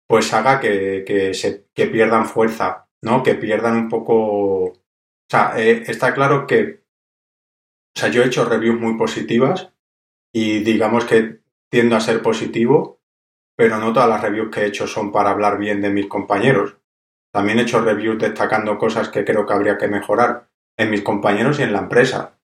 pues 0.07 0.33
haga 0.33 0.59
que, 0.59 1.03
que, 1.05 1.33
se, 1.33 1.67
que 1.73 1.87
pierdan 1.87 2.25
fuerza, 2.25 2.87
¿no? 3.01 3.23
Que 3.23 3.35
pierdan 3.35 3.75
un 3.77 3.89
poco... 3.89 4.65
O 4.65 4.73
sea, 5.29 5.53
eh, 5.57 5.83
está 5.87 6.13
claro 6.13 6.45
que... 6.45 6.83
O 7.95 7.99
sea, 7.99 8.09
yo 8.09 8.23
he 8.23 8.27
hecho 8.27 8.45
reviews 8.45 8.79
muy 8.79 8.97
positivas 8.97 9.71
y 10.33 10.59
digamos 10.59 11.05
que 11.05 11.39
tiendo 11.69 11.95
a 11.95 12.01
ser 12.01 12.21
positivo, 12.21 13.01
pero 13.55 13.77
no 13.77 13.93
todas 13.93 14.09
las 14.09 14.21
reviews 14.21 14.49
que 14.51 14.61
he 14.61 14.67
hecho 14.67 14.87
son 14.87 15.11
para 15.11 15.31
hablar 15.31 15.57
bien 15.57 15.81
de 15.81 15.89
mis 15.89 16.07
compañeros. 16.07 16.77
También 17.31 17.59
he 17.59 17.63
hecho 17.63 17.81
reviews 17.81 18.17
destacando 18.17 18.77
cosas 18.77 19.09
que 19.09 19.23
creo 19.23 19.45
que 19.45 19.53
habría 19.53 19.77
que 19.77 19.87
mejorar 19.87 20.49
en 20.77 20.89
mis 20.89 21.01
compañeros 21.01 21.59
y 21.59 21.63
en 21.63 21.73
la 21.73 21.79
empresa. 21.79 22.39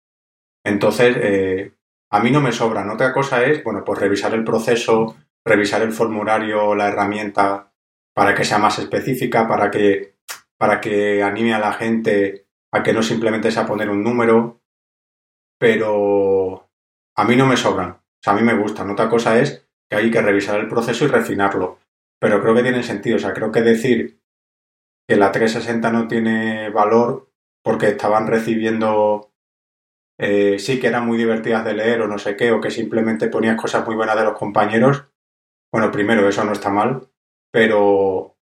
Entonces, 0.63 1.15
eh, 1.19 1.71
a 2.11 2.19
mí 2.19 2.31
no 2.31 2.41
me 2.41 2.51
sobra. 2.51 2.91
Otra 2.91 3.13
cosa 3.13 3.43
es, 3.43 3.63
bueno, 3.63 3.83
pues 3.83 3.99
revisar 3.99 4.33
el 4.33 4.43
proceso, 4.43 5.15
revisar 5.45 5.81
el 5.81 5.91
formulario, 5.91 6.75
la 6.75 6.87
herramienta, 6.87 7.71
para 8.13 8.33
que 8.33 8.45
sea 8.45 8.57
más 8.57 8.79
específica, 8.79 9.47
para 9.47 9.69
que, 9.69 10.15
para 10.57 10.79
que 10.79 11.21
anime 11.21 11.53
a 11.53 11.59
la 11.59 11.73
gente 11.73 12.45
a 12.71 12.83
que 12.83 12.93
no 12.93 13.01
simplemente 13.01 13.51
sea 13.51 13.65
poner 13.65 13.89
un 13.89 14.03
número. 14.03 14.61
Pero 15.57 16.69
a 17.15 17.23
mí 17.23 17.35
no 17.35 17.45
me 17.45 17.57
sobran. 17.57 17.91
O 17.91 18.21
sea, 18.21 18.33
a 18.33 18.35
mí 18.35 18.43
me 18.43 18.57
gustan. 18.57 18.89
Otra 18.89 19.09
cosa 19.09 19.39
es 19.39 19.67
que 19.89 19.97
hay 19.97 20.11
que 20.11 20.21
revisar 20.21 20.59
el 20.59 20.67
proceso 20.67 21.05
y 21.05 21.07
refinarlo. 21.07 21.79
Pero 22.19 22.41
creo 22.41 22.55
que 22.55 22.63
tiene 22.63 22.83
sentido. 22.83 23.17
O 23.17 23.19
sea, 23.19 23.33
creo 23.33 23.51
que 23.51 23.61
decir 23.61 24.19
que 25.07 25.15
la 25.15 25.31
360 25.31 25.91
no 25.91 26.07
tiene 26.07 26.69
valor 26.69 27.29
porque 27.63 27.89
estaban 27.89 28.27
recibiendo 28.27 29.31
eh, 30.17 30.57
sí 30.59 30.79
que 30.79 30.87
eran 30.87 31.05
muy 31.05 31.17
divertidas 31.17 31.65
de 31.65 31.73
leer 31.73 32.01
o 32.01 32.07
no 32.07 32.17
sé 32.17 32.35
qué, 32.35 32.51
o 32.51 32.61
que 32.61 32.71
simplemente 32.71 33.27
ponías 33.27 33.59
cosas 33.59 33.85
muy 33.85 33.95
buenas 33.95 34.15
de 34.15 34.23
los 34.23 34.37
compañeros. 34.37 35.05
Bueno, 35.71 35.91
primero, 35.91 36.27
eso 36.27 36.43
no 36.43 36.53
está 36.53 36.69
mal, 36.69 37.07
pero, 37.51 38.37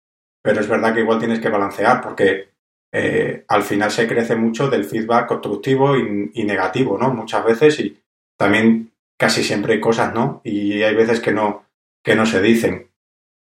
pero 0.42 0.62
es 0.62 0.68
verdad 0.68 0.94
que 0.94 1.02
igual 1.02 1.20
tienes 1.20 1.40
que 1.40 1.50
balancear, 1.50 2.02
porque 2.02 2.50
eh, 2.92 3.46
al 3.48 3.64
final 3.64 3.92
se 3.92 4.08
crece 4.08 4.36
mucho 4.36 4.70
del 4.70 4.86
feedback 4.86 5.28
constructivo 5.28 5.96
y, 5.96 6.32
y, 6.34 6.44
negativo, 6.44 6.98
¿no? 6.98 7.14
Muchas 7.14 7.46
veces 7.46 7.80
y 7.80 8.02
también 8.36 8.92
casi 9.18 9.44
siempre 9.44 9.74
hay 9.74 9.80
cosas, 9.80 10.14
¿no? 10.14 10.42
Y 10.44 10.82
hay 10.82 10.96
veces 10.96 11.20
que 11.20 11.32
no, 11.32 11.66
que 12.04 12.16
no 12.16 12.26
se 12.26 12.42
dicen. 12.42 12.90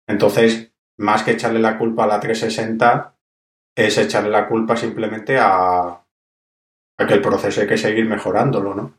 Entonces, 0.06 0.72
más 0.98 1.22
que 1.22 1.32
echarle 1.32 1.60
la 1.60 1.78
culpa 1.78 2.04
a 2.04 2.08
la 2.08 2.20
360, 2.20 3.14
es 3.76 3.96
echarle 3.96 4.30
la 4.30 4.48
culpa 4.48 4.76
simplemente 4.76 5.38
a, 5.38 5.46
a 5.46 6.04
que 7.06 7.14
el 7.14 7.20
proceso 7.20 7.60
hay 7.60 7.66
que 7.66 7.78
seguir 7.78 8.06
mejorándolo, 8.06 8.74
¿no? 8.74 8.94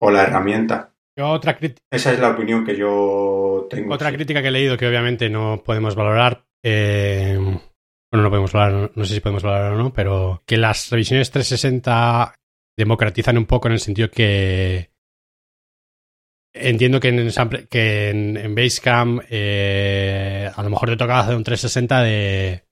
O 0.00 0.10
la 0.10 0.24
herramienta. 0.24 0.92
Otra 1.16 1.56
Esa 1.90 2.12
es 2.12 2.18
la 2.18 2.30
opinión 2.30 2.64
que 2.64 2.76
yo 2.76 3.66
tengo. 3.70 3.94
Otra 3.94 4.12
crítica 4.12 4.42
que 4.42 4.48
he 4.48 4.50
leído 4.50 4.76
que 4.76 4.88
obviamente 4.88 5.30
no 5.30 5.62
podemos 5.64 5.94
valorar. 5.94 6.44
Eh, 6.64 7.38
bueno, 7.38 8.22
no 8.24 8.30
podemos 8.30 8.52
valorar, 8.52 8.90
no 8.94 9.04
sé 9.04 9.14
si 9.14 9.20
podemos 9.20 9.42
valorar 9.42 9.72
o 9.72 9.78
no, 9.78 9.92
pero 9.92 10.42
que 10.44 10.56
las 10.56 10.90
revisiones 10.90 11.30
360 11.30 12.34
democratizan 12.76 13.38
un 13.38 13.46
poco 13.46 13.68
en 13.68 13.74
el 13.74 13.80
sentido 13.80 14.10
que 14.10 14.90
Entiendo 16.56 17.00
que 17.00 17.08
en, 17.08 17.66
que 17.68 18.10
en, 18.10 18.54
Basecamp 18.54 19.22
eh, 19.28 20.48
a 20.54 20.62
lo 20.62 20.70
mejor 20.70 20.88
te 20.88 20.96
toca 20.96 21.18
hacer 21.18 21.34
un 21.34 21.42
360 21.42 22.02
de, 22.02 22.64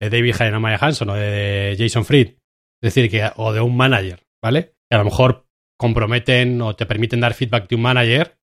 de 0.00 0.10
David 0.10 0.34
Hanson 0.80 1.10
o 1.10 1.14
de, 1.14 1.76
Jason 1.78 2.06
Fried. 2.06 2.36
Es 2.82 2.94
decir, 2.94 3.10
que, 3.10 3.30
o 3.36 3.52
de 3.52 3.60
un 3.60 3.76
manager, 3.76 4.26
¿vale? 4.42 4.74
Que 4.88 4.96
a 4.96 4.98
lo 4.98 5.04
mejor 5.04 5.48
comprometen 5.78 6.60
o 6.62 6.76
te 6.76 6.86
permiten 6.86 7.20
dar 7.20 7.34
feedback 7.34 7.68
de 7.68 7.76
un 7.76 7.82
manager 7.82 8.38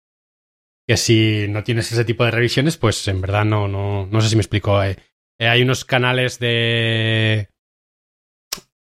que 0.87 0.97
si 0.97 1.47
no 1.49 1.63
tienes 1.63 1.91
ese 1.91 2.05
tipo 2.05 2.25
de 2.25 2.31
revisiones, 2.31 2.77
pues 2.77 3.07
en 3.07 3.21
verdad 3.21 3.45
no, 3.45 3.67
no, 3.67 4.07
no 4.07 4.21
sé 4.21 4.29
si 4.29 4.35
me 4.35 4.41
explico. 4.41 4.83
Eh, 4.83 4.97
eh, 5.39 5.47
hay 5.47 5.61
unos 5.61 5.85
canales 5.85 6.39
de... 6.39 7.49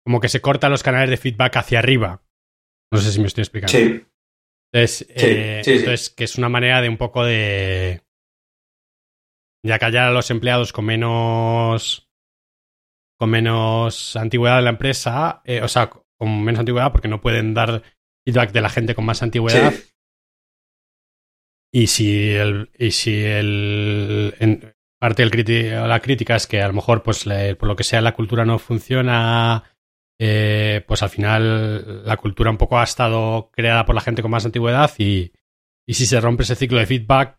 como 0.05 0.21
que 0.21 0.29
se 0.29 0.41
cortan 0.41 0.71
los 0.71 0.83
canales 0.83 1.11
de 1.11 1.17
feedback 1.17 1.57
hacia 1.57 1.79
arriba. 1.79 2.23
No 2.93 3.00
sé 3.00 3.12
si 3.12 3.21
me 3.21 3.26
estoy 3.26 3.43
explicando. 3.43 3.73
Sí. 3.73 4.07
Entonces, 4.73 5.07
eh, 5.11 5.62
entonces 5.65 6.11
que 6.11 6.25
es 6.25 6.37
una 6.37 6.49
manera 6.49 6.81
de 6.83 6.88
un 6.88 6.97
poco 6.97 7.25
de. 7.25 8.03
de 9.65 9.73
acallar 9.73 10.09
a 10.09 10.12
los 10.12 10.31
empleados 10.31 10.73
con 10.73 10.85
menos. 10.85 12.05
Con 13.18 13.30
menos 13.30 14.16
antigüedad 14.16 14.56
de 14.56 14.62
la 14.62 14.70
empresa. 14.70 15.42
Eh, 15.44 15.62
o 15.62 15.68
sea, 15.68 15.90
con 15.90 16.44
menos 16.44 16.61
antigüedad 16.61 16.92
porque 16.92 17.08
no 17.08 17.20
pueden 17.20 17.54
dar 17.54 17.82
feedback 18.25 18.52
de 18.52 18.61
la 18.61 18.68
gente 18.68 18.94
con 18.94 19.04
más 19.04 19.23
antigüedad. 19.23 19.73
Y 21.73 21.88
si 21.88 22.30
el. 22.30 22.70
Y 22.78 22.90
si 22.92 23.23
el. 23.25 24.35
En 24.38 24.75
parte 24.99 25.25
del 25.25 25.88
la 25.88 26.00
crítica 26.00 26.37
es 26.37 26.46
que 26.46 26.62
a 26.62 26.68
lo 26.68 26.75
mejor, 26.75 27.02
pues, 27.02 27.25
por 27.58 27.68
lo 27.68 27.76
que 27.76 27.85
sea, 27.85 28.00
la 28.00 28.14
cultura 28.14 28.44
no 28.44 28.58
funciona 28.58 29.76
eh, 30.18 30.82
pues 30.87 31.02
al 31.02 31.11
final 31.11 32.06
la 32.06 32.16
cultura 32.16 32.50
un 32.50 32.56
poco 32.56 32.78
ha 32.78 32.85
estado 32.85 33.50
creada 33.52 33.85
por 33.85 33.94
la 33.94 34.00
gente 34.00 34.23
con 34.23 34.30
más 34.30 34.46
antigüedad 34.46 34.90
y, 34.96 35.32
y 35.87 35.94
si 35.94 36.06
se 36.06 36.20
rompe 36.20 36.42
ese 36.42 36.56
ciclo 36.56 36.78
de 36.78 36.87
feedback, 36.87 37.37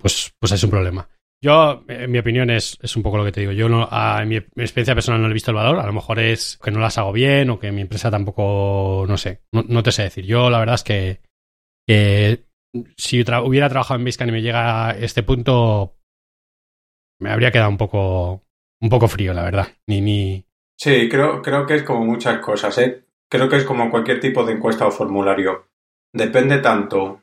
pues, 0.00 0.34
pues 0.38 0.52
es 0.52 0.64
un 0.64 0.70
problema. 0.70 1.08
Yo, 1.42 1.84
en 1.88 2.10
mi 2.10 2.20
opinión, 2.20 2.50
es, 2.50 2.78
es 2.80 2.96
un 2.96 3.02
poco 3.02 3.18
lo 3.18 3.24
que 3.24 3.32
te 3.32 3.40
digo. 3.40 3.52
Yo, 3.52 3.68
no, 3.68 3.88
en 3.90 4.28
mi, 4.28 4.36
experiencia 4.36 4.94
personal, 4.94 5.20
no 5.20 5.28
he 5.28 5.32
visto 5.32 5.50
el 5.50 5.56
valor. 5.56 5.80
A 5.80 5.86
lo 5.86 5.92
mejor 5.92 6.20
es 6.20 6.58
que 6.62 6.70
no 6.70 6.78
las 6.78 6.98
hago 6.98 7.12
bien 7.12 7.50
o 7.50 7.58
que 7.58 7.72
mi 7.72 7.80
empresa 7.80 8.12
tampoco, 8.12 9.04
no 9.08 9.18
sé, 9.18 9.42
no, 9.50 9.82
te 9.82 9.90
sé 9.90 10.04
decir. 10.04 10.24
Yo, 10.24 10.50
la 10.50 10.60
verdad 10.60 10.76
es 10.76 10.84
que, 10.84 12.46
si 12.96 13.20
hubiera 13.20 13.68
trabajado 13.68 13.98
en 13.98 14.04
Basecamp 14.04 14.28
y 14.28 14.32
me 14.32 14.42
llega 14.42 14.90
a 14.90 14.90
este 14.92 15.24
punto, 15.24 15.96
me 17.20 17.30
habría 17.30 17.50
quedado 17.50 17.70
un 17.70 17.76
poco, 17.78 18.44
un 18.80 18.88
poco 18.88 19.08
frío, 19.08 19.34
la 19.34 19.42
verdad. 19.42 19.66
Ni, 19.88 20.00
ni, 20.00 20.46
Sí, 20.78 21.08
creo, 21.08 21.42
creo 21.42 21.66
que 21.66 21.76
es 21.76 21.82
como 21.82 22.04
muchas 22.04 22.38
cosas, 22.40 22.76
¿eh? 22.78 23.04
Creo 23.28 23.48
que 23.48 23.56
es 23.56 23.64
como 23.64 23.90
cualquier 23.90 24.20
tipo 24.20 24.44
de 24.44 24.52
encuesta 24.52 24.86
o 24.86 24.90
formulario. 24.90 25.68
Depende 26.12 26.58
tanto 26.58 27.21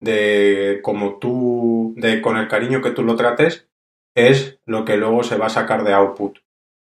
de 0.00 0.80
cómo 0.82 1.18
tú, 1.18 1.94
de 1.96 2.20
con 2.20 2.36
el 2.36 2.48
cariño 2.48 2.80
que 2.80 2.90
tú 2.90 3.02
lo 3.02 3.16
trates, 3.16 3.68
es 4.14 4.58
lo 4.66 4.84
que 4.84 4.96
luego 4.96 5.22
se 5.22 5.36
va 5.36 5.46
a 5.46 5.50
sacar 5.50 5.84
de 5.84 5.92
output. 5.92 6.38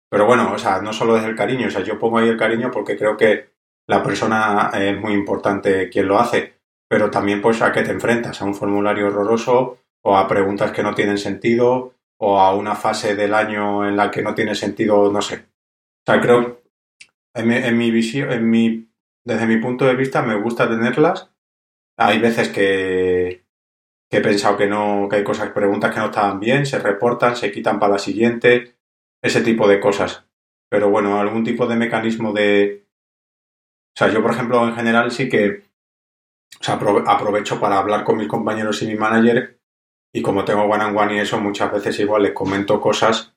Pero 0.09 0.25
bueno, 0.25 0.53
o 0.53 0.57
sea, 0.57 0.81
no 0.81 0.93
solo 0.93 1.17
es 1.17 1.24
el 1.24 1.35
cariño, 1.35 1.67
o 1.67 1.71
sea, 1.71 1.81
yo 1.81 2.00
pongo 2.00 2.17
ahí 2.17 2.29
el 2.29 2.38
cariño 2.38 2.71
porque 2.71 2.97
creo 2.97 3.17
que 3.17 3.50
la 3.88 4.03
persona 4.03 4.71
es 4.74 5.00
muy 5.00 5.13
importante 5.13 5.89
quien 5.89 6.07
lo 6.07 6.19
hace, 6.19 6.53
pero 6.88 7.12
también 7.12 7.41
pues 7.41 7.62
a 7.62 7.71
qué 7.71 7.83
te 7.83 7.91
enfrentas, 7.91 8.41
a 8.41 8.45
un 8.45 8.55
formulario 8.55 9.07
horroroso 9.07 9.79
o 10.03 10.17
a 10.17 10.27
preguntas 10.27 10.71
que 10.71 10.83
no 10.83 10.93
tienen 10.93 11.17
sentido 11.17 11.93
o 12.17 12.39
a 12.39 12.55
una 12.55 12.75
fase 12.75 13.15
del 13.15 13.33
año 13.33 13.88
en 13.88 13.97
la 13.97 14.09
que 14.09 14.21
no 14.21 14.33
tiene 14.33 14.55
sentido, 14.55 15.12
no 15.12 15.21
sé. 15.21 15.35
O 15.35 16.12
sea, 16.12 16.21
creo, 16.21 16.62
en 17.33 17.47
mi, 17.47 17.55
en 17.55 17.77
mi 17.77 17.91
visión, 17.91 18.31
en 18.31 18.50
mi, 18.50 18.88
desde 19.24 19.47
mi 19.47 19.57
punto 19.57 19.85
de 19.85 19.95
vista 19.95 20.21
me 20.21 20.39
gusta 20.39 20.69
tenerlas. 20.69 21.29
Hay 21.97 22.19
veces 22.19 22.49
que, 22.49 23.45
que 24.09 24.17
he 24.17 24.21
pensado 24.21 24.57
que 24.57 24.67
no, 24.67 25.07
que 25.09 25.17
hay 25.17 25.23
cosas, 25.23 25.51
preguntas 25.51 25.93
que 25.93 25.99
no 25.99 26.07
estaban 26.07 26.39
bien, 26.39 26.65
se 26.65 26.79
reportan, 26.79 27.35
se 27.35 27.51
quitan 27.51 27.79
para 27.79 27.93
la 27.93 27.99
siguiente, 27.99 28.75
ese 29.21 29.41
tipo 29.41 29.67
de 29.67 29.79
cosas. 29.79 30.25
Pero 30.69 30.89
bueno, 30.89 31.19
algún 31.19 31.43
tipo 31.43 31.67
de 31.67 31.75
mecanismo 31.75 32.33
de, 32.33 32.85
o 33.95 33.97
sea, 33.97 34.09
yo 34.09 34.21
por 34.21 34.31
ejemplo 34.31 34.67
en 34.67 34.75
general 34.75 35.11
sí 35.11 35.29
que 35.29 35.63
o 36.59 36.63
sea, 36.63 36.75
aprovecho 36.75 37.59
para 37.59 37.77
hablar 37.77 38.03
con 38.03 38.17
mis 38.17 38.27
compañeros 38.27 38.81
y 38.81 38.87
mi 38.87 38.95
manager 38.95 39.59
y 40.13 40.21
como 40.21 40.45
tengo 40.45 40.63
one 40.63 40.83
on 40.83 40.97
one 40.97 41.15
y 41.15 41.19
eso, 41.19 41.39
muchas 41.39 41.71
veces 41.71 41.99
igual 41.99 42.23
les 42.23 42.31
comento 42.31 42.79
cosas 42.79 43.33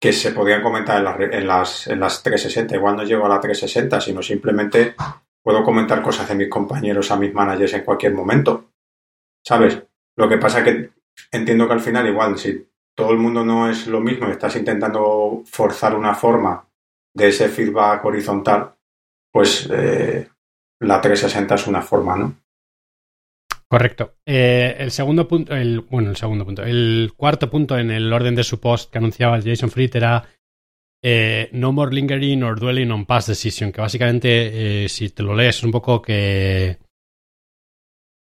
que 0.00 0.12
se 0.12 0.30
podían 0.30 0.62
comentar 0.62 0.98
en 0.98 1.04
las, 1.04 1.20
en 1.20 1.46
las, 1.46 1.86
en 1.88 2.00
las 2.00 2.22
360. 2.22 2.76
Igual 2.76 2.96
no 2.96 3.02
llego 3.02 3.26
a 3.26 3.28
la 3.28 3.40
360, 3.40 4.00
sino 4.00 4.22
simplemente 4.22 4.94
puedo 5.48 5.64
comentar 5.64 6.02
cosas 6.02 6.28
de 6.28 6.34
mis 6.34 6.50
compañeros 6.50 7.10
a 7.10 7.16
mis 7.16 7.32
managers 7.32 7.72
en 7.72 7.82
cualquier 7.82 8.12
momento. 8.12 8.72
¿Sabes? 9.42 9.82
Lo 10.14 10.28
que 10.28 10.36
pasa 10.36 10.62
que 10.62 10.90
entiendo 11.32 11.66
que 11.66 11.72
al 11.72 11.80
final 11.80 12.06
igual 12.06 12.36
si 12.36 12.68
todo 12.94 13.12
el 13.12 13.16
mundo 13.16 13.42
no 13.46 13.66
es 13.70 13.86
lo 13.86 13.98
mismo 13.98 14.28
y 14.28 14.32
estás 14.32 14.56
intentando 14.56 15.42
forzar 15.46 15.96
una 15.96 16.14
forma 16.14 16.68
de 17.14 17.28
ese 17.28 17.48
feedback 17.48 18.04
horizontal, 18.04 18.74
pues 19.32 19.66
eh, 19.72 20.28
la 20.80 21.00
360 21.00 21.54
es 21.54 21.66
una 21.66 21.80
forma, 21.80 22.18
¿no? 22.18 22.34
Correcto. 23.68 24.16
Eh, 24.26 24.76
el 24.78 24.90
segundo 24.90 25.26
punto, 25.26 25.54
bueno, 25.88 26.10
el 26.10 26.16
segundo 26.18 26.44
punto, 26.44 26.62
el 26.62 27.14
cuarto 27.16 27.48
punto 27.48 27.78
en 27.78 27.90
el 27.90 28.12
orden 28.12 28.34
de 28.34 28.44
su 28.44 28.60
post 28.60 28.92
que 28.92 28.98
anunciaba 28.98 29.36
el 29.36 29.44
Jason 29.44 29.70
Fried 29.70 29.96
era 29.96 30.28
eh, 31.02 31.48
No 31.52 31.72
more 31.72 31.92
lingering 31.92 32.42
or 32.42 32.58
dwelling 32.58 32.90
on 32.90 33.06
past 33.06 33.28
decision, 33.28 33.72
que 33.72 33.80
básicamente, 33.80 34.84
eh, 34.84 34.88
si 34.88 35.10
te 35.10 35.22
lo 35.22 35.34
lees, 35.34 35.58
es 35.58 35.64
un 35.64 35.72
poco 35.72 36.02
que... 36.02 36.78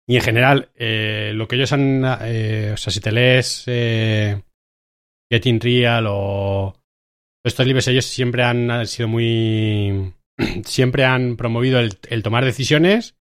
Y 0.08 0.18
en 0.18 0.22
general, 0.22 0.70
lo 0.76 1.48
que 1.48 1.56
ellos 1.56 1.74
han... 1.74 2.04
o 2.04 2.78
sea, 2.78 2.94
si 2.94 3.00
te 3.00 3.12
lees 3.12 3.66
Getting 3.66 5.60
Real 5.60 6.06
o 6.08 6.76
estos 7.44 7.66
libros, 7.66 7.88
ellos 7.88 8.06
siempre 8.06 8.44
han 8.44 8.86
sido 8.86 9.08
muy... 9.08 10.14
siempre 10.64 11.06
han 11.06 11.38
promovido 11.38 11.80
el 11.80 12.24
tomar 12.24 12.46
decisiones 12.46 13.16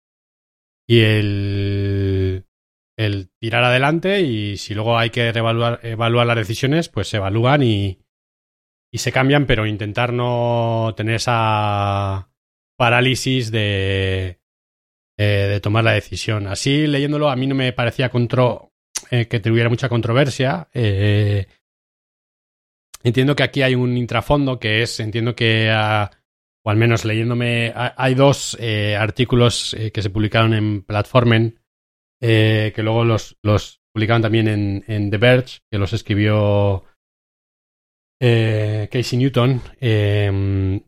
y 0.88 1.00
el, 1.00 2.46
el 2.98 3.30
tirar 3.40 3.64
adelante 3.64 4.22
y 4.22 4.58
si 4.58 4.74
luego 4.74 4.98
hay 4.98 5.10
que 5.10 5.32
reevaluar 5.32 5.80
evaluar 5.84 6.28
las 6.28 6.36
decisiones, 6.36 6.90
pues 6.90 7.08
se 7.08 7.18
evalúan 7.18 7.64
y, 7.64 8.00
y 8.92 8.98
se 8.98 9.12
cambian, 9.12 9.46
pero 9.46 9.66
intentar 9.66 10.12
no 10.12 10.94
tener 10.98 11.16
esa 11.16 12.30
parálisis 12.76 13.52
de, 13.52 14.42
eh, 15.18 15.24
de 15.24 15.60
tomar 15.62 15.84
la 15.84 15.94
decisión. 15.94 16.48
Así 16.48 16.88
leyéndolo, 16.88 17.30
a 17.30 17.36
mí 17.36 17.48
no 17.48 17.56
me 17.56 17.72
parecía 17.74 18.10
contro, 18.10 18.74
eh, 19.10 19.28
que 19.28 19.40
tuviera 19.40 19.70
mucha 19.70 19.88
controversia. 19.88 20.68
Eh, 20.74 21.46
entiendo 23.04 23.36
que 23.36 23.44
aquí 23.44 23.62
hay 23.62 23.76
un 23.76 23.98
intrafondo 23.98 24.60
que 24.60 24.82
es, 24.82 25.00
entiendo 25.00 25.36
que 25.36 25.70
a, 25.70 26.12
o 26.64 26.70
al 26.70 26.78
menos 26.78 27.06
leyéndome, 27.06 27.72
hay 27.76 28.14
dos 28.14 28.58
artículos 28.98 29.76
que 29.94 30.02
se 30.02 30.10
publicaron 30.10 30.54
en 30.54 30.82
Platformen, 30.84 31.60
que 32.20 32.74
luego 32.78 33.04
los, 33.04 33.38
los 33.42 33.82
publicaron 33.92 34.22
también 34.22 34.48
en, 34.48 34.84
en, 34.88 35.10
The 35.10 35.18
Verge, 35.18 35.60
que 35.72 35.80
los 35.80 35.94
escribió 35.94 36.84
Casey 38.22 39.18
Newton, 39.18 39.62
em, 39.80 40.82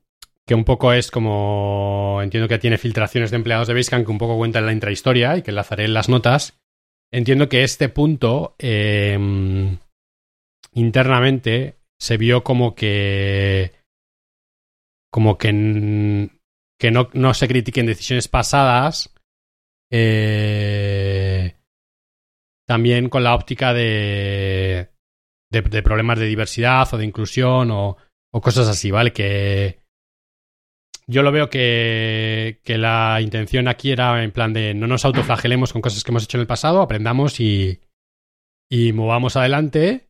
que 0.46 0.54
un 0.54 0.64
poco 0.64 0.94
es 0.94 1.10
como, 1.10 2.20
entiendo 2.22 2.48
que 2.48 2.60
tiene 2.60 2.78
filtraciones 2.78 3.32
de 3.32 3.38
empleados 3.38 3.68
de 3.68 3.74
Basecamp 3.74 4.06
que 4.06 4.12
un 4.12 4.18
poco 4.20 4.38
cuentan 4.38 4.66
la 4.66 4.74
intrahistoria 4.74 5.36
y 5.38 5.42
que 5.42 5.52
enlazaré 5.52 5.86
en 5.86 5.94
las 5.94 6.10
notas. 6.10 6.60
Entiendo 7.12 7.50
que 7.50 7.64
este 7.64 7.90
punto 7.90 8.56
em, 8.60 9.78
internamente 10.74 11.78
se 12.00 12.18
vio 12.18 12.44
como 12.44 12.76
que 12.76 13.72
como 15.12 15.38
que, 15.38 16.30
que 16.80 16.92
no, 16.92 17.10
no, 17.14 17.34
se 17.36 17.48
critiquen 17.48 17.86
decisiones 17.86 18.28
pasadas, 18.28 19.14
eh, 19.92 21.56
también 22.66 23.10
con 23.10 23.24
la 23.24 23.36
óptica 23.36 23.76
de, 25.62 25.84
problemas 25.84 26.20
de 26.20 26.26
diversidad 26.26 26.92
o 26.94 26.98
de 26.98 27.06
inclusión 27.06 27.70
o, 27.72 27.98
cosas 28.42 28.68
así, 28.68 28.92
¿vale? 28.92 29.14
Que 29.14 29.80
yo 31.08 31.22
lo 31.22 31.32
veo 31.32 31.50
que, 31.50 32.60
que 32.64 32.78
la 32.78 33.20
intención 33.22 33.68
aquí 33.68 33.92
era 33.92 34.24
en 34.24 34.32
plan 34.32 34.54
de 34.54 34.74
no 34.74 34.88
nos 34.88 35.06
autoflagelemos 35.06 35.72
con 35.72 35.82
cosas 35.82 36.04
que 36.04 36.12
hemos 36.12 36.24
hecho 36.24 36.38
en 36.38 36.42
el 36.42 36.48
pasado, 36.48 36.82
aprendamos 36.82 37.40
y, 37.40 37.82
y 38.70 38.92
movamos 38.94 39.36
adelante, 39.36 40.10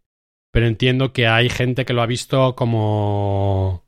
pero 0.51 0.67
entiendo 0.67 1.11
que 1.11 1.27
hay 1.27 1.49
gente 1.49 1.85
que 1.85 1.93
lo 1.93 2.01
ha 2.01 2.07
visto 2.07 2.55
como 2.55 3.83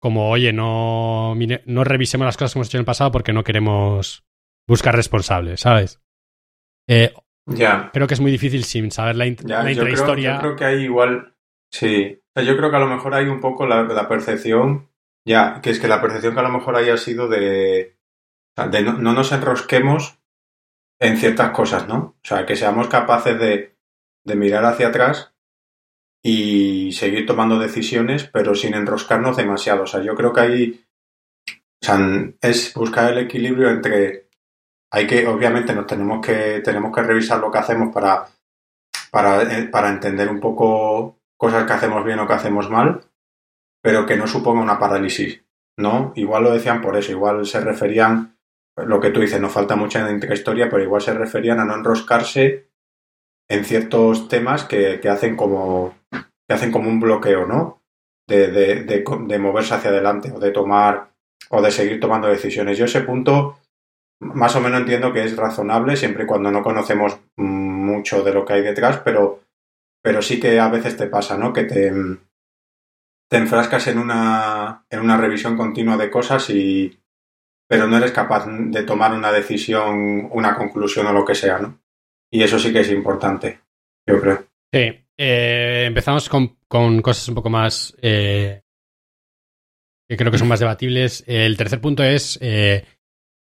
como, 0.00 0.30
oye, 0.30 0.52
no, 0.52 1.34
no 1.66 1.84
revisemos 1.84 2.24
las 2.24 2.38
cosas 2.38 2.54
que 2.54 2.58
hemos 2.58 2.68
hecho 2.68 2.78
en 2.78 2.82
el 2.82 2.86
pasado 2.86 3.12
porque 3.12 3.34
no 3.34 3.44
queremos 3.44 4.24
buscar 4.66 4.96
responsables, 4.96 5.60
¿sabes? 5.60 6.00
Eh, 6.88 7.12
ya. 7.50 7.90
Creo 7.92 8.06
que 8.06 8.14
es 8.14 8.20
muy 8.20 8.30
difícil 8.30 8.64
sin 8.64 8.90
saber 8.90 9.16
la, 9.16 9.24
la 9.24 9.70
intrahistoria. 9.72 10.34
Yo 10.34 10.40
creo, 10.40 10.56
que 10.56 10.64
hay 10.64 10.82
igual, 10.82 11.34
sí. 11.70 12.20
yo 12.36 12.56
creo 12.56 12.70
que 12.70 12.76
a 12.76 12.80
lo 12.80 12.88
mejor 12.88 13.14
hay 13.14 13.26
un 13.26 13.40
poco 13.40 13.66
la, 13.66 14.08
percepción, 14.08 14.88
ya, 15.26 15.60
que 15.60 15.70
es 15.70 15.80
que 15.80 15.88
la 15.88 16.00
percepción 16.00 16.34
que 16.34 16.40
a 16.40 16.44
lo 16.44 16.52
mejor 16.52 16.76
haya 16.76 16.96
sido 16.96 17.28
de, 17.28 17.96
de 18.70 18.82
no, 18.82 18.94
no, 18.94 19.12
nos 19.12 19.32
enrosquemos 19.32 20.18
en 21.00 21.16
ciertas 21.16 21.50
cosas, 21.50 21.88
¿no? 21.88 22.16
O 22.22 22.24
sea, 22.24 22.46
que 22.46 22.56
seamos 22.56 22.88
capaces 22.88 23.38
de, 23.38 23.76
de 24.24 24.36
mirar 24.36 24.64
hacia 24.64 24.88
atrás 24.88 25.34
y 26.22 26.92
seguir 26.92 27.26
tomando 27.26 27.58
decisiones, 27.58 28.24
pero 28.24 28.54
sin 28.54 28.74
enroscarnos 28.74 29.36
demasiado. 29.36 29.84
O 29.84 29.86
sea, 29.86 30.02
yo 30.02 30.14
creo 30.14 30.32
que 30.32 30.40
ahí 30.40 30.84
o 31.82 31.86
sea, 31.86 31.98
es 32.42 32.74
buscar 32.74 33.12
el 33.12 33.18
equilibrio 33.18 33.70
entre 33.70 34.28
hay 34.92 35.06
que, 35.06 35.26
obviamente, 35.26 35.74
nos 35.74 35.86
tenemos 35.86 36.24
que, 36.24 36.60
tenemos 36.64 36.94
que 36.94 37.02
revisar 37.02 37.38
lo 37.38 37.50
que 37.50 37.58
hacemos 37.58 37.92
para, 37.94 38.26
para, 39.10 39.42
eh, 39.42 39.68
para 39.68 39.88
entender 39.88 40.28
un 40.28 40.40
poco 40.40 41.18
cosas 41.36 41.64
que 41.64 41.72
hacemos 41.72 42.04
bien 42.04 42.18
o 42.18 42.26
que 42.26 42.34
hacemos 42.34 42.68
mal, 42.68 43.00
pero 43.82 44.04
que 44.04 44.16
no 44.16 44.26
suponga 44.26 44.62
una 44.62 44.78
parálisis, 44.78 45.42
¿no? 45.78 46.12
Igual 46.16 46.44
lo 46.44 46.52
decían 46.52 46.82
por 46.82 46.96
eso, 46.96 47.12
igual 47.12 47.46
se 47.46 47.60
referían, 47.60 48.36
lo 48.76 49.00
que 49.00 49.10
tú 49.10 49.20
dices, 49.20 49.40
nos 49.40 49.52
falta 49.52 49.76
mucha 49.76 50.06
historia, 50.34 50.68
pero 50.68 50.82
igual 50.82 51.00
se 51.00 51.14
referían 51.14 51.60
a 51.60 51.64
no 51.64 51.74
enroscarse 51.74 52.68
en 53.48 53.64
ciertos 53.64 54.28
temas 54.28 54.64
que, 54.64 55.00
que 55.00 55.08
hacen 55.08 55.36
como 55.36 55.94
que 56.50 56.54
hacen 56.54 56.72
como 56.72 56.88
un 56.88 56.98
bloqueo, 56.98 57.46
¿no? 57.46 57.80
De, 58.26 58.48
de, 58.48 58.82
de, 58.84 59.38
moverse 59.38 59.74
hacia 59.74 59.90
adelante 59.90 60.32
o 60.32 60.40
de 60.40 60.50
tomar 60.50 61.10
o 61.48 61.62
de 61.62 61.70
seguir 61.70 62.00
tomando 62.00 62.26
decisiones. 62.26 62.76
Yo 62.76 62.86
ese 62.86 63.02
punto 63.02 63.59
más 64.20 64.54
o 64.54 64.60
menos 64.60 64.80
entiendo 64.80 65.12
que 65.12 65.24
es 65.24 65.36
razonable 65.36 65.96
siempre 65.96 66.24
y 66.24 66.26
cuando 66.26 66.50
no 66.50 66.62
conocemos 66.62 67.18
mucho 67.36 68.22
de 68.22 68.32
lo 68.32 68.44
que 68.44 68.54
hay 68.54 68.62
detrás, 68.62 69.00
pero, 69.04 69.42
pero 70.02 70.22
sí 70.22 70.38
que 70.38 70.60
a 70.60 70.68
veces 70.68 70.96
te 70.96 71.06
pasa, 71.06 71.36
¿no? 71.36 71.52
Que 71.52 71.64
te, 71.64 71.92
te 73.28 73.36
enfrascas 73.36 73.86
en 73.88 73.98
una, 73.98 74.84
en 74.90 75.00
una 75.00 75.16
revisión 75.16 75.56
continua 75.56 75.96
de 75.96 76.10
cosas 76.10 76.50
y 76.50 76.96
pero 77.68 77.86
no 77.86 77.96
eres 77.96 78.10
capaz 78.10 78.46
de 78.48 78.82
tomar 78.82 79.14
una 79.14 79.30
decisión, 79.30 80.28
una 80.32 80.56
conclusión 80.56 81.06
o 81.06 81.12
lo 81.12 81.24
que 81.24 81.36
sea, 81.36 81.60
¿no? 81.60 81.80
Y 82.28 82.42
eso 82.42 82.58
sí 82.58 82.72
que 82.72 82.80
es 82.80 82.90
importante, 82.90 83.60
yo 84.08 84.20
creo. 84.20 84.44
Sí, 84.72 85.04
eh, 85.16 85.84
empezamos 85.86 86.28
con, 86.28 86.56
con, 86.66 87.00
cosas 87.00 87.28
un 87.28 87.36
poco 87.36 87.48
más 87.48 87.96
eh, 88.02 88.62
que 90.08 90.16
creo 90.16 90.32
que 90.32 90.38
son 90.38 90.48
más 90.48 90.58
debatibles. 90.58 91.22
El 91.28 91.56
tercer 91.56 91.80
punto 91.80 92.02
es 92.02 92.40
eh, 92.42 92.84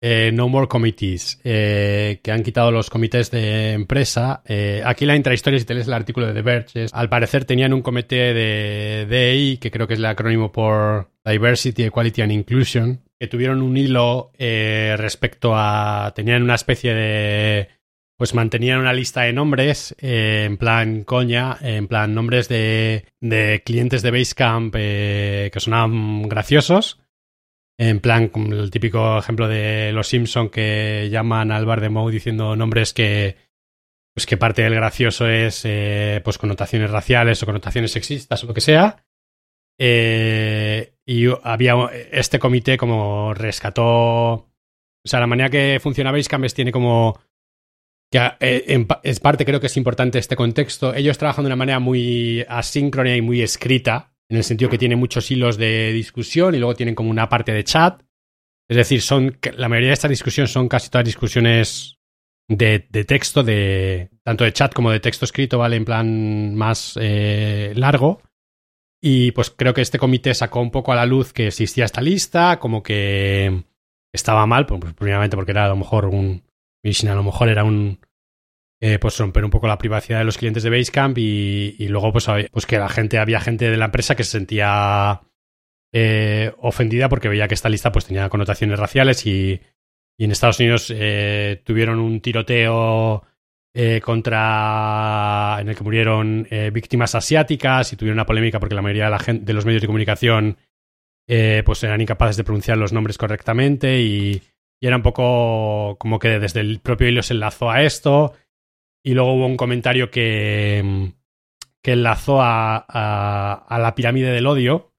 No 0.02 0.50
More 0.50 0.68
Committees, 0.68 1.40
que 1.44 2.32
han 2.32 2.44
quitado 2.44 2.72
los 2.72 2.90
comités 2.90 3.30
de 3.30 3.74
empresa. 3.74 4.42
aquí 4.84 5.06
la 5.06 5.16
intrahistoria, 5.16 5.60
si 5.60 5.66
te 5.66 5.74
lees 5.74 5.88
el 5.88 5.94
artículo 5.94 6.28
de 6.28 6.34
The 6.34 6.42
Verge, 6.42 6.86
al 6.92 7.10
parecer 7.10 7.46
tenían 7.46 7.74
un 7.74 7.82
comité 7.82 8.34
de 8.34 9.06
DEI, 9.08 9.58
que 9.58 9.70
creo 9.70 9.88
que 9.88 9.94
es 9.94 10.00
el 10.00 10.06
acrónimo 10.06 10.52
por 10.52 11.12
Diversity, 11.24 11.84
Equality 11.84 12.22
and 12.24 12.32
Inclusion, 12.32 13.02
que 13.20 13.28
tuvieron 13.28 13.62
un 13.62 13.78
hilo 13.78 14.32
respecto 14.40 15.52
a... 15.56 16.12
tenían 16.16 16.42
una 16.42 16.56
especie 16.56 16.94
de 16.96 17.70
pues 18.22 18.36
mantenían 18.36 18.80
una 18.80 18.94
lista 18.94 19.22
de 19.22 19.34
nombres 19.34 19.96
eh, 19.98 20.44
en 20.46 20.58
plan 20.58 21.04
coña, 21.06 21.58
en 21.60 21.88
plan 21.88 22.14
nombres 22.14 22.48
de, 22.48 23.06
de 23.20 23.64
clientes 23.66 24.04
de 24.04 24.12
Basecamp 24.12 24.76
eh, 24.78 25.50
que 25.52 25.60
sonaban 25.60 26.30
graciosos. 26.30 27.01
En 27.78 28.00
plan, 28.00 28.28
como 28.28 28.54
el 28.54 28.70
típico 28.70 29.18
ejemplo 29.18 29.48
de 29.48 29.92
los 29.92 30.08
Simpson 30.08 30.50
que 30.50 31.10
llaman 31.10 31.52
al 31.52 31.66
bar 31.66 31.82
de 31.82 31.90
Moe 31.90 32.12
diciendo 32.12 32.56
nombres 32.56 32.94
que, 32.94 33.38
pues 34.14 34.26
que 34.26 34.38
parte 34.38 34.62
del 34.62 34.76
gracioso 34.76 35.28
es 35.28 35.62
eh, 35.66 36.22
pues 36.24 36.38
connotaciones 36.38 36.92
raciales 36.92 37.42
o 37.42 37.46
connotaciones 37.46 37.92
sexistas 37.92 38.44
o 38.44 38.48
lo 38.48 38.54
que 38.54 38.62
sea. 38.62 39.04
Eh, 39.80 40.94
y 41.06 41.26
había 41.44 41.76
este 42.12 42.40
comité 42.40 42.78
como 42.78 43.34
rescató. 43.34 43.84
O 43.84 45.08
sea, 45.08 45.20
la 45.20 45.28
manera 45.28 45.50
que 45.50 45.80
funciona 45.82 46.12
Basecamp 46.12 46.46
es 46.46 46.54
tiene 46.54 46.72
como. 46.72 47.20
Que 48.12 48.20
eh, 48.42 48.86
es 49.04 49.20
parte, 49.20 49.46
creo 49.46 49.60
que 49.60 49.68
es 49.68 49.78
importante 49.78 50.20
este 50.20 50.36
contexto. 50.36 50.94
Ellos 50.94 51.18
trabajan 51.18 51.46
de 51.46 51.48
una 51.48 51.56
manera 51.56 51.80
muy 51.80 52.46
asíncrona 52.48 53.16
y 53.16 53.22
muy 53.22 53.42
escrita, 53.42 54.11
en 54.32 54.38
el 54.38 54.44
sentido 54.46 54.72
que 54.72 54.78
tiene 54.78 54.96
muchos 54.96 55.30
hilos 55.30 55.58
de 55.58 55.92
discusión 55.92 56.56
y 56.56 56.58
luego 56.58 56.74
tienen 56.74 56.96
como 56.96 57.12
una 57.12 57.28
parte 57.28 57.52
de 57.52 57.66
chat. 57.66 58.02
Es 58.70 58.78
decir, 58.78 59.02
son 59.02 59.38
la 59.58 59.68
mayoría 59.68 59.90
de 59.90 59.94
estas 59.94 60.10
discusiones 60.10 60.52
son 60.52 60.70
casi 60.70 60.90
todas 60.90 61.04
discusiones 61.04 62.00
de, 62.48 62.80
texto, 63.06 63.44
de 63.44 64.10
tanto 64.24 64.46
de 64.46 64.54
chat 64.54 64.74
como 64.74 64.90
de 64.90 65.02
texto 65.02 65.26
escrito, 65.26 65.58
¿vale? 65.58 65.76
En 65.76 65.84
plan 65.84 66.56
más 66.56 66.98
eh, 67.02 67.74
largo. 67.76 68.22
Y 69.04 69.32
pues 69.32 69.50
creo 69.50 69.74
que 69.74 69.82
este 69.82 70.00
comité 70.00 70.34
sacó 70.34 70.62
un 70.62 70.72
poco 70.72 70.94
a 70.94 70.96
la 70.96 71.06
luz 71.06 71.34
que 71.34 71.48
existía 71.48 71.84
esta 71.84 72.00
lista, 72.00 72.58
como 72.58 72.84
que 72.84 73.66
estaba 74.14 74.46
mal, 74.46 74.66
pues, 74.66 74.80
pues 74.80 74.94
primeramente 74.94 75.36
porque 75.36 75.52
era 75.52 75.66
a 75.66 75.70
lo 75.70 75.76
mejor 75.76 76.06
un. 76.06 76.44
A 76.86 77.16
lo 77.16 77.24
mejor 77.24 77.50
era 77.50 77.66
un. 77.66 78.00
Eh, 78.84 78.98
pues 78.98 79.16
romper 79.20 79.46
un 79.46 79.52
poco 79.52 79.68
la 79.68 79.78
privacidad 79.78 80.18
de 80.18 80.26
los 80.26 80.40
clientes 80.40 80.64
de 80.64 80.72
Basecamp 80.72 81.16
y, 81.20 81.88
luego 81.88 82.12
pues, 82.12 82.28
pues 82.52 82.66
que 82.66 82.80
la 82.80 82.90
gente, 82.90 83.20
había 83.20 83.40
gente 83.40 83.70
de 83.70 83.78
la 83.78 83.86
empresa 83.86 84.16
que 84.16 84.24
se 84.24 84.32
sentía 84.32 85.22
eh, 85.94 86.52
ofendida 86.58 87.08
porque 87.08 87.30
veía 87.30 87.48
que 87.48 87.54
esta 87.54 87.70
lista 87.70 87.92
pues 87.92 88.06
tenía 88.06 88.28
connotaciones 88.30 88.80
raciales 88.80 89.28
y, 89.28 89.62
y 90.22 90.26
en 90.26 90.32
Estados 90.32 90.60
Unidos 90.60 90.94
eh, 90.96 91.62
tuvieron 91.64 91.98
un 91.98 92.22
tiroteo 92.22 93.24
eh, 93.74 94.02
contra 94.02 95.58
en 95.60 95.70
el 95.70 95.76
que 95.76 95.84
murieron 95.84 96.48
eh, 96.52 96.70
víctimas 96.72 97.16
asiáticas 97.16 97.92
y 97.92 97.96
tuvieron 97.96 98.18
una 98.18 98.28
polémica 98.28 98.60
porque 98.60 98.76
la 98.76 98.84
mayoría 98.84 99.06
de, 99.06 99.10
la 99.10 99.20
gente, 99.20 99.46
de 99.46 99.54
los 99.54 99.66
medios 99.66 99.82
de 99.82 99.88
comunicación 99.88 100.58
pues 101.66 101.82
eran 101.84 102.02
incapaces 102.02 102.36
de 102.36 102.44
pronunciar 102.44 102.78
los 102.78 102.92
nombres 102.92 103.18
correctamente 103.18 104.02
y, 104.02 104.44
y, 104.82 104.86
era 104.86 104.98
un 104.98 105.02
poco 105.02 105.96
como 105.98 106.20
que 106.20 106.40
desde 106.40 106.60
el 106.60 106.82
propio 106.82 107.08
hilo 107.08 107.24
se 107.24 107.34
enlazó 107.34 107.72
a 107.72 107.82
esto 107.82 108.34
y 109.04 109.14
luego 109.14 109.34
hubo 109.34 109.46
un 109.46 109.58
comentario 109.58 110.12
que, 110.12 111.14
que 111.82 111.92
enlazó 111.94 112.42
a, 112.42 112.78
a, 112.78 113.80
la 113.80 113.96
pirámide 113.96 114.32
del 114.32 114.48
odio 114.48 114.94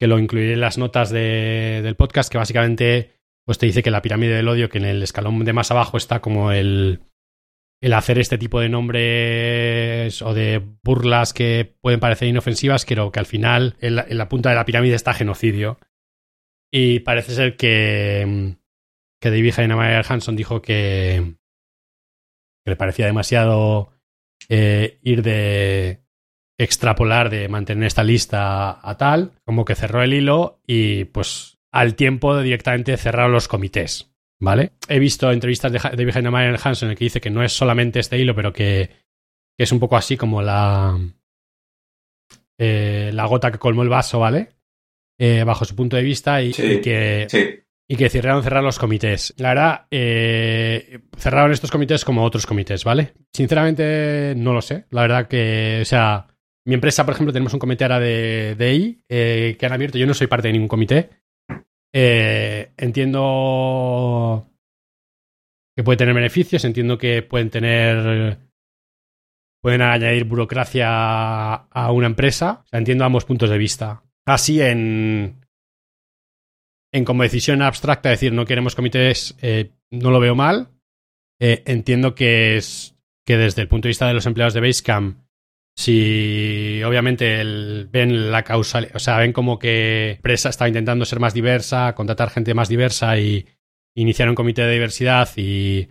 que 0.00 0.06
lo 0.06 0.18
incluiré 0.18 0.52
en 0.52 0.60
las 0.60 0.78
notas 0.78 1.10
de, 1.10 1.80
del 1.82 1.96
podcast 1.96 2.30
que 2.30 2.38
básicamente 2.38 3.12
pues 3.44 3.58
te 3.58 3.66
dice 3.66 3.82
que 3.82 3.90
la 3.90 4.02
pirámide 4.02 4.36
del 4.36 4.48
odio 4.48 4.68
que 4.68 4.78
en 4.78 4.84
el 4.84 5.02
escalón 5.02 5.44
de 5.44 5.52
más 5.52 5.70
abajo 5.70 5.96
está 5.96 6.20
como 6.20 6.52
el 6.52 7.00
el 7.80 7.92
hacer 7.92 8.18
este 8.18 8.38
tipo 8.38 8.60
de 8.60 8.68
nombres 8.68 10.20
o 10.22 10.34
de 10.34 10.62
burlas 10.82 11.32
que 11.32 11.76
pueden 11.80 12.00
parecer 12.00 12.28
inofensivas, 12.28 12.84
creo 12.84 13.12
que 13.12 13.20
al 13.20 13.26
final 13.26 13.76
en 13.80 13.94
la, 13.94 14.28
punta 14.28 14.48
de 14.48 14.56
la 14.56 14.64
pirámide 14.64 14.94
está 14.94 15.14
genocidio. 15.14 15.78
Y 16.72 17.00
parece 17.00 17.34
ser 17.34 17.56
que, 17.56 18.56
que 19.20 19.30
David 19.30 19.54
Heinemeier 19.56 20.04
Hanson 20.08 20.36
dijo 20.36 20.60
que, 20.60 21.37
que, 22.64 22.70
le 22.70 22.76
parecía 22.76 23.06
demasiado 23.06 23.92
eh, 24.48 24.98
ir 25.02 25.22
de 25.22 26.02
extrapolar, 26.58 27.30
de 27.30 27.48
mantener 27.48 27.86
esta 27.86 28.04
lista 28.04 28.78
a 28.82 28.96
tal, 28.96 29.32
como 29.44 29.64
que 29.64 29.74
cerró 29.74 30.02
el 30.02 30.12
hilo 30.12 30.60
y 30.66 31.04
pues 31.04 31.58
al 31.72 31.94
tiempo 31.94 32.38
directamente 32.40 32.96
cerraron 32.96 33.32
los 33.32 33.48
comités. 33.48 34.12
¿Vale? 34.40 34.74
He 34.88 35.00
visto 35.00 35.32
entrevistas 35.32 35.72
de 35.72 35.78
David 35.78 36.16
Heinemeier 36.16 36.60
Hanson 36.62 36.86
en 36.86 36.90
el 36.92 36.96
que 36.96 37.06
dice 37.06 37.20
que 37.20 37.30
no 37.30 37.42
es 37.42 37.52
solamente 37.52 37.98
este 37.98 38.18
hilo, 38.18 38.36
pero 38.36 38.52
que, 38.52 38.88
es 39.58 39.72
un 39.72 39.80
poco 39.80 39.96
así 39.96 40.16
como 40.16 40.40
la. 40.40 40.96
Eh, 42.56 43.10
la 43.12 43.26
gota 43.26 43.50
que 43.50 43.58
colmó 43.58 43.82
el 43.82 43.88
vaso, 43.88 44.20
¿vale? 44.20 44.50
Eh, 45.18 45.42
bajo 45.42 45.64
su 45.64 45.74
punto 45.74 45.96
de 45.96 46.02
vista 46.02 46.40
y, 46.40 46.52
que. 46.52 47.66
Y 47.90 47.96
que 47.96 48.10
cerraron 48.10 48.42
cerrar 48.42 48.62
los 48.62 48.78
comités. 48.78 49.34
La 49.38 49.48
verdad, 49.48 49.86
eh, 49.90 51.00
cerraron 51.16 51.52
estos 51.52 51.70
comités 51.70 52.04
como 52.04 52.22
otros 52.22 52.46
comités, 52.46 52.84
¿vale? 52.84 53.14
Sinceramente, 53.32 54.34
no 54.36 54.52
lo 54.52 54.60
sé. 54.60 54.84
La 54.90 55.02
verdad 55.02 55.26
que, 55.26 55.78
o 55.80 55.84
sea, 55.86 56.26
mi 56.66 56.74
empresa, 56.74 57.06
por 57.06 57.14
ejemplo, 57.14 57.32
tenemos 57.32 57.54
un 57.54 57.60
comité 57.60 57.84
ahora 57.84 57.98
de, 57.98 58.54
de 58.58 58.74
I 58.74 59.02
que 59.08 59.66
han 59.66 59.72
abierto. 59.72 59.96
Yo 59.96 60.06
no 60.06 60.12
soy 60.12 60.26
parte 60.26 60.48
de 60.48 60.52
ningún 60.52 60.68
comité. 60.68 61.08
Eh, 61.92 62.72
entiendo 62.76 64.50
que 65.74 65.82
puede 65.82 65.96
tener 65.96 66.14
beneficios, 66.14 66.64
entiendo 66.64 66.98
que 66.98 67.22
pueden 67.22 67.50
tener. 67.50 68.38
pueden 69.62 69.82
añadir 69.82 70.24
burocracia 70.24 71.54
a 71.54 71.92
una 71.92 72.06
empresa. 72.06 72.64
entiendo 72.70 73.04
ambos 73.04 73.24
puntos 73.24 73.50
de 73.50 73.58
vista. 73.58 74.02
Así 74.26 74.60
en. 74.60 75.37
En 76.92 77.04
como 77.04 77.22
decisión 77.22 77.62
abstracta, 77.62 78.08
decir 78.08 78.32
no 78.32 78.46
queremos 78.46 78.74
comités, 78.74 79.36
eh, 79.42 79.72
no 79.90 80.10
lo 80.10 80.20
veo 80.20 80.34
mal. 80.34 80.68
Eh, 81.40 81.62
entiendo 81.66 82.14
que 82.14 82.56
es 82.56 82.96
que 83.26 83.36
desde 83.36 83.62
el 83.62 83.68
punto 83.68 83.86
de 83.86 83.90
vista 83.90 84.08
de 84.08 84.14
los 84.14 84.26
empleados 84.26 84.54
de 84.54 84.60
Basecamp 84.60 85.18
si 85.78 86.82
obviamente 86.82 87.44
ven 87.84 88.32
la 88.32 88.42
causal, 88.42 88.90
o 88.94 88.98
sea, 88.98 89.18
ven 89.18 89.32
como 89.32 89.60
que 89.60 90.14
empresa 90.16 90.48
está 90.48 90.66
intentando 90.66 91.04
ser 91.04 91.20
más 91.20 91.34
diversa, 91.34 91.94
contratar 91.94 92.30
gente 92.30 92.52
más 92.52 92.68
diversa 92.68 93.16
y 93.16 93.46
iniciar 93.94 94.28
un 94.28 94.34
comité 94.34 94.62
de 94.62 94.72
diversidad 94.72 95.28
y, 95.36 95.88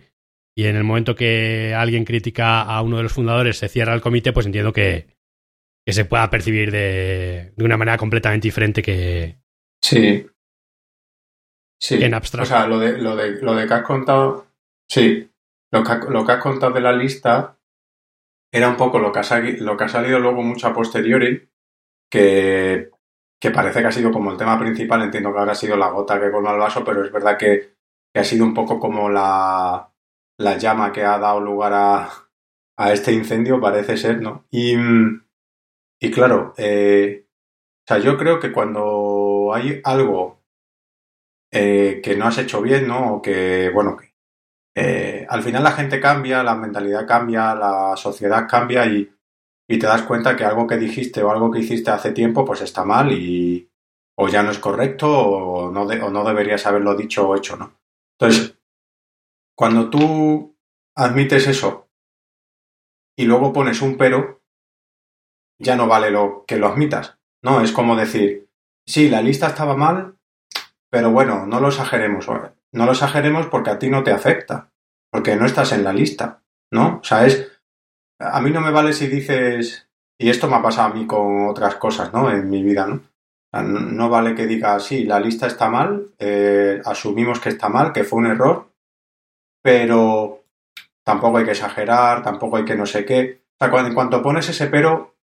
y 0.54 0.64
en 0.64 0.76
el 0.76 0.84
momento 0.84 1.14
que 1.14 1.72
alguien 1.74 2.04
critica 2.04 2.60
a 2.60 2.82
uno 2.82 2.98
de 2.98 3.04
los 3.04 3.14
fundadores 3.14 3.56
se 3.56 3.70
cierra 3.70 3.94
el 3.94 4.02
comité, 4.02 4.34
pues 4.34 4.44
entiendo 4.44 4.74
que, 4.74 5.06
que 5.86 5.94
se 5.94 6.04
pueda 6.04 6.28
percibir 6.28 6.70
de, 6.70 7.54
de 7.56 7.64
una 7.64 7.78
manera 7.78 7.96
completamente 7.96 8.46
diferente 8.46 8.82
que... 8.82 9.38
Sí. 9.82 10.26
Sí. 11.80 12.02
En 12.02 12.14
abstracto. 12.14 12.42
O 12.42 12.46
sea, 12.46 12.66
lo 12.66 12.78
de, 12.78 12.98
lo 12.98 13.16
de, 13.16 13.40
lo 13.42 13.54
de 13.54 13.66
que 13.66 13.74
has 13.74 13.82
contado... 13.82 14.46
Sí. 14.88 15.30
Lo 15.70 15.84
que, 15.84 15.92
lo 16.08 16.24
que 16.24 16.32
has 16.32 16.42
contado 16.42 16.72
de 16.72 16.80
la 16.80 16.92
lista 16.92 17.58
era 18.52 18.68
un 18.68 18.76
poco 18.76 18.98
lo 18.98 19.12
que 19.12 19.20
ha, 19.20 19.40
lo 19.60 19.76
que 19.76 19.84
ha 19.84 19.88
salido 19.88 20.18
luego 20.18 20.42
mucho 20.42 20.66
a 20.66 20.74
posteriori, 20.74 21.48
que, 22.10 22.90
que 23.40 23.50
parece 23.50 23.80
que 23.80 23.86
ha 23.86 23.92
sido 23.92 24.10
como 24.10 24.30
el 24.30 24.38
tema 24.38 24.58
principal, 24.58 25.02
entiendo 25.02 25.32
que 25.32 25.38
habrá 25.38 25.54
sido 25.54 25.76
la 25.76 25.90
gota 25.90 26.20
que 26.20 26.30
colma 26.30 26.52
el 26.52 26.58
vaso, 26.58 26.82
pero 26.84 27.04
es 27.04 27.12
verdad 27.12 27.36
que, 27.36 27.76
ha 28.14 28.24
sido 28.24 28.44
un 28.44 28.54
poco 28.54 28.80
como 28.80 29.08
la, 29.08 29.92
la 30.38 30.58
llama 30.58 30.92
que 30.92 31.04
ha 31.04 31.18
dado 31.18 31.40
lugar 31.40 31.72
a, 31.72 32.10
a 32.76 32.92
este 32.92 33.12
incendio, 33.12 33.60
parece 33.60 33.96
ser, 33.96 34.20
¿no? 34.20 34.46
Y, 34.50 34.74
y 36.00 36.10
claro, 36.10 36.52
eh, 36.56 37.26
o 37.26 37.86
sea, 37.86 37.98
yo 37.98 38.16
creo 38.18 38.40
que 38.40 38.50
cuando 38.50 39.52
hay 39.54 39.80
algo 39.84 40.37
eh, 41.50 42.00
que 42.02 42.16
no 42.16 42.26
has 42.26 42.38
hecho 42.38 42.60
bien, 42.60 42.86
¿no? 42.86 43.14
O 43.14 43.22
que, 43.22 43.70
bueno, 43.70 43.96
que 43.96 44.08
eh, 44.80 45.26
al 45.28 45.42
final 45.42 45.64
la 45.64 45.72
gente 45.72 46.00
cambia, 46.00 46.44
la 46.44 46.54
mentalidad 46.54 47.04
cambia, 47.04 47.52
la 47.54 47.96
sociedad 47.96 48.46
cambia 48.48 48.86
y, 48.86 49.10
te 49.66 49.86
das 49.86 50.02
cuenta 50.02 50.36
que 50.36 50.44
algo 50.44 50.66
que 50.66 50.76
dijiste 50.76 51.22
o 51.22 51.30
algo 51.30 51.50
que 51.50 51.58
hiciste 51.58 51.90
hace 51.90 52.12
tiempo 52.12 52.44
pues 52.44 52.62
está 52.62 52.84
mal 52.84 53.12
y 53.12 53.68
o 54.16 54.28
ya 54.28 54.42
no 54.42 54.50
es 54.50 54.58
correcto 54.58 55.08
o 55.10 55.70
no, 55.70 55.82
o 55.82 56.10
no 56.10 56.24
deberías 56.24 56.64
haberlo 56.66 56.94
dicho 56.94 57.28
o 57.28 57.36
hecho, 57.36 57.56
¿no? 57.56 57.76
Entonces, 58.18 58.56
cuando 59.56 59.90
tú 59.90 60.56
admites 60.96 61.48
eso 61.48 61.88
y 63.16 63.24
luego 63.24 63.52
pones 63.52 63.82
un 63.82 63.96
pero, 63.96 64.42
ya 65.58 65.74
no 65.74 65.88
vale 65.88 66.10
lo 66.10 66.44
que 66.46 66.56
lo 66.56 66.68
admitas, 66.68 67.18
¿no? 67.42 67.60
Es 67.60 67.72
como 67.72 67.96
decir, 67.96 68.48
sí, 68.86 69.08
la 69.08 69.22
lista 69.22 69.48
estaba 69.48 69.76
mal, 69.76 70.17
pero 70.90 71.10
bueno, 71.10 71.46
no 71.46 71.60
lo 71.60 71.68
exageremos. 71.68 72.26
No 72.72 72.86
lo 72.86 72.92
exageremos 72.92 73.46
porque 73.46 73.70
a 73.70 73.78
ti 73.78 73.88
no 73.90 74.02
te 74.02 74.12
afecta, 74.12 74.70
porque 75.10 75.36
no 75.36 75.46
estás 75.46 75.72
en 75.72 75.84
la 75.84 75.92
lista, 75.92 76.42
¿no? 76.70 76.98
O 77.00 77.04
sea, 77.04 77.26
es... 77.26 77.50
A 78.20 78.40
mí 78.40 78.50
no 78.50 78.60
me 78.60 78.70
vale 78.70 78.92
si 78.92 79.06
dices... 79.06 79.88
Y 80.20 80.30
esto 80.30 80.48
me 80.48 80.56
ha 80.56 80.62
pasado 80.62 80.88
a 80.88 80.94
mí 80.94 81.06
con 81.06 81.48
otras 81.48 81.76
cosas, 81.76 82.12
¿no? 82.12 82.30
En 82.30 82.50
mi 82.50 82.62
vida, 82.62 82.86
¿no? 82.86 83.00
no 83.62 84.10
vale 84.10 84.34
que 84.34 84.46
diga, 84.46 84.78
sí, 84.78 85.04
la 85.04 85.18
lista 85.18 85.46
está 85.46 85.70
mal, 85.70 86.12
eh, 86.18 86.82
asumimos 86.84 87.40
que 87.40 87.48
está 87.48 87.68
mal, 87.68 87.92
que 87.92 88.04
fue 88.04 88.18
un 88.18 88.26
error, 88.26 88.70
pero 89.62 90.44
tampoco 91.04 91.38
hay 91.38 91.44
que 91.44 91.52
exagerar, 91.52 92.22
tampoco 92.22 92.56
hay 92.56 92.64
que 92.64 92.76
no 92.76 92.84
sé 92.84 93.04
qué. 93.04 93.42
O 93.54 93.56
sea, 93.58 93.70
cuando, 93.70 93.88
en 93.88 93.94
cuanto 93.94 94.22
pones 94.22 94.48
ese 94.48 94.66
pero, 94.66 95.16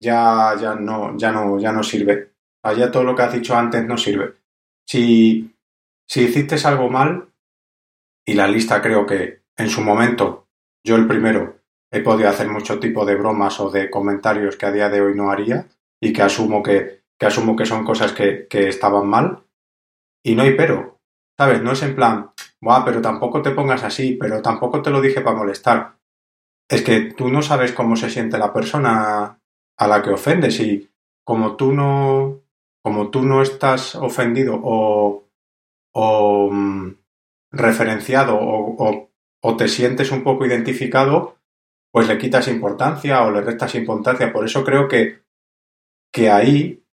ya, 0.00 0.54
ya, 0.60 0.74
no, 0.74 1.16
ya, 1.16 1.30
no, 1.30 1.58
ya 1.58 1.72
no 1.72 1.82
sirve. 1.82 2.32
O 2.62 2.68
sea, 2.68 2.78
ya 2.78 2.90
todo 2.90 3.04
lo 3.04 3.14
que 3.14 3.22
has 3.22 3.32
dicho 3.32 3.56
antes 3.56 3.84
no 3.86 3.96
sirve. 3.96 4.34
Si, 4.88 5.54
si 6.08 6.22
hiciste 6.22 6.56
algo 6.66 6.88
mal, 6.88 7.28
y 8.26 8.34
la 8.34 8.48
lista 8.48 8.80
creo 8.80 9.04
que 9.06 9.42
en 9.56 9.68
su 9.68 9.82
momento, 9.82 10.48
yo 10.84 10.96
el 10.96 11.06
primero, 11.06 11.60
he 11.90 12.00
podido 12.00 12.28
hacer 12.28 12.48
mucho 12.48 12.78
tipo 12.78 13.04
de 13.04 13.16
bromas 13.16 13.60
o 13.60 13.70
de 13.70 13.90
comentarios 13.90 14.56
que 14.56 14.66
a 14.66 14.72
día 14.72 14.88
de 14.88 15.00
hoy 15.00 15.14
no 15.14 15.30
haría 15.30 15.66
y 16.00 16.12
que 16.12 16.22
asumo 16.22 16.62
que, 16.62 17.02
asumo 17.20 17.56
que 17.56 17.66
son 17.66 17.84
cosas 17.84 18.12
que, 18.12 18.46
que 18.48 18.68
estaban 18.68 19.06
mal. 19.06 19.44
y 20.24 20.34
no 20.34 20.42
hay 20.42 20.54
pero, 20.54 21.00
¿sabes? 21.38 21.62
No 21.62 21.72
es 21.72 21.82
en 21.82 21.94
plan, 21.94 22.32
Buah, 22.60 22.84
pero 22.84 23.00
tampoco 23.00 23.40
te 23.42 23.52
pongas 23.52 23.84
así, 23.84 24.14
pero 24.14 24.42
tampoco 24.42 24.82
te 24.82 24.90
lo 24.90 25.00
dije 25.00 25.20
para 25.20 25.36
molestar. 25.36 25.96
Es 26.68 26.82
que 26.82 27.12
tú 27.12 27.28
no 27.28 27.42
sabes 27.42 27.72
cómo 27.72 27.96
se 27.96 28.10
siente 28.10 28.38
la 28.38 28.52
persona 28.52 29.40
a 29.76 29.86
la 29.86 30.02
que 30.02 30.10
ofendes 30.10 30.58
y 30.60 30.90
como 31.24 31.56
tú 31.56 31.72
no, 31.72 32.42
como 32.82 33.10
tú 33.10 33.22
no 33.22 33.42
estás 33.42 33.94
ofendido 33.94 34.60
o, 34.62 35.28
o 35.92 36.50
mm, 36.50 36.94
referenciado 37.52 38.38
o, 38.40 39.08
o 39.40 39.56
te 39.56 39.68
sientes 39.68 40.10
un 40.10 40.22
poco 40.22 40.46
identificado, 40.46 41.38
pues 41.92 42.08
le 42.08 42.18
quitas 42.18 42.48
importancia 42.48 43.22
o 43.22 43.30
le 43.30 43.40
restas 43.40 43.74
importancia. 43.74 44.32
Por 44.32 44.44
eso 44.44 44.64
creo 44.64 44.88
que, 44.88 45.22
que 46.12 46.30
ahí, 46.30 46.84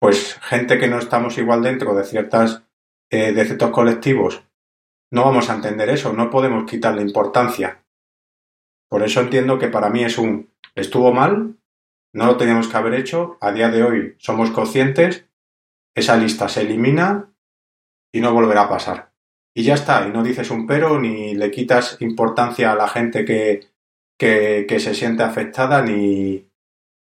pues 0.00 0.38
gente 0.42 0.78
que 0.78 0.88
no 0.88 0.98
estamos 0.98 1.38
igual 1.38 1.62
dentro 1.62 1.94
de 1.94 2.04
ciertas, 2.04 2.64
eh, 3.10 3.32
de 3.32 3.44
ciertos 3.44 3.70
colectivos, 3.70 4.44
no 5.12 5.24
vamos 5.24 5.50
a 5.50 5.54
entender 5.54 5.90
eso, 5.90 6.12
no 6.12 6.30
podemos 6.30 6.68
quitarle 6.68 7.02
importancia. 7.02 7.84
Por 8.88 9.02
eso 9.02 9.20
entiendo 9.20 9.58
que 9.58 9.68
para 9.68 9.90
mí 9.90 10.04
es 10.04 10.18
un 10.18 10.50
estuvo 10.74 11.12
mal, 11.12 11.56
no 12.14 12.26
lo 12.26 12.36
teníamos 12.36 12.68
que 12.68 12.76
haber 12.76 12.94
hecho, 12.94 13.36
a 13.40 13.52
día 13.52 13.68
de 13.68 13.82
hoy 13.82 14.14
somos 14.18 14.50
conscientes, 14.52 15.26
esa 15.94 16.16
lista 16.16 16.48
se 16.48 16.62
elimina 16.62 17.34
y 18.12 18.20
no 18.20 18.32
volverá 18.32 18.62
a 18.62 18.68
pasar. 18.68 19.12
Y 19.52 19.64
ya 19.64 19.74
está, 19.74 20.06
y 20.06 20.12
no 20.12 20.22
dices 20.22 20.50
un 20.50 20.66
pero 20.66 21.00
ni 21.00 21.34
le 21.34 21.50
quitas 21.50 22.00
importancia 22.00 22.72
a 22.72 22.76
la 22.76 22.88
gente 22.88 23.24
que, 23.24 23.68
que, 24.16 24.80
se 24.80 24.94
siente 24.94 25.22
afectada 25.22 25.82
ni... 25.82 26.48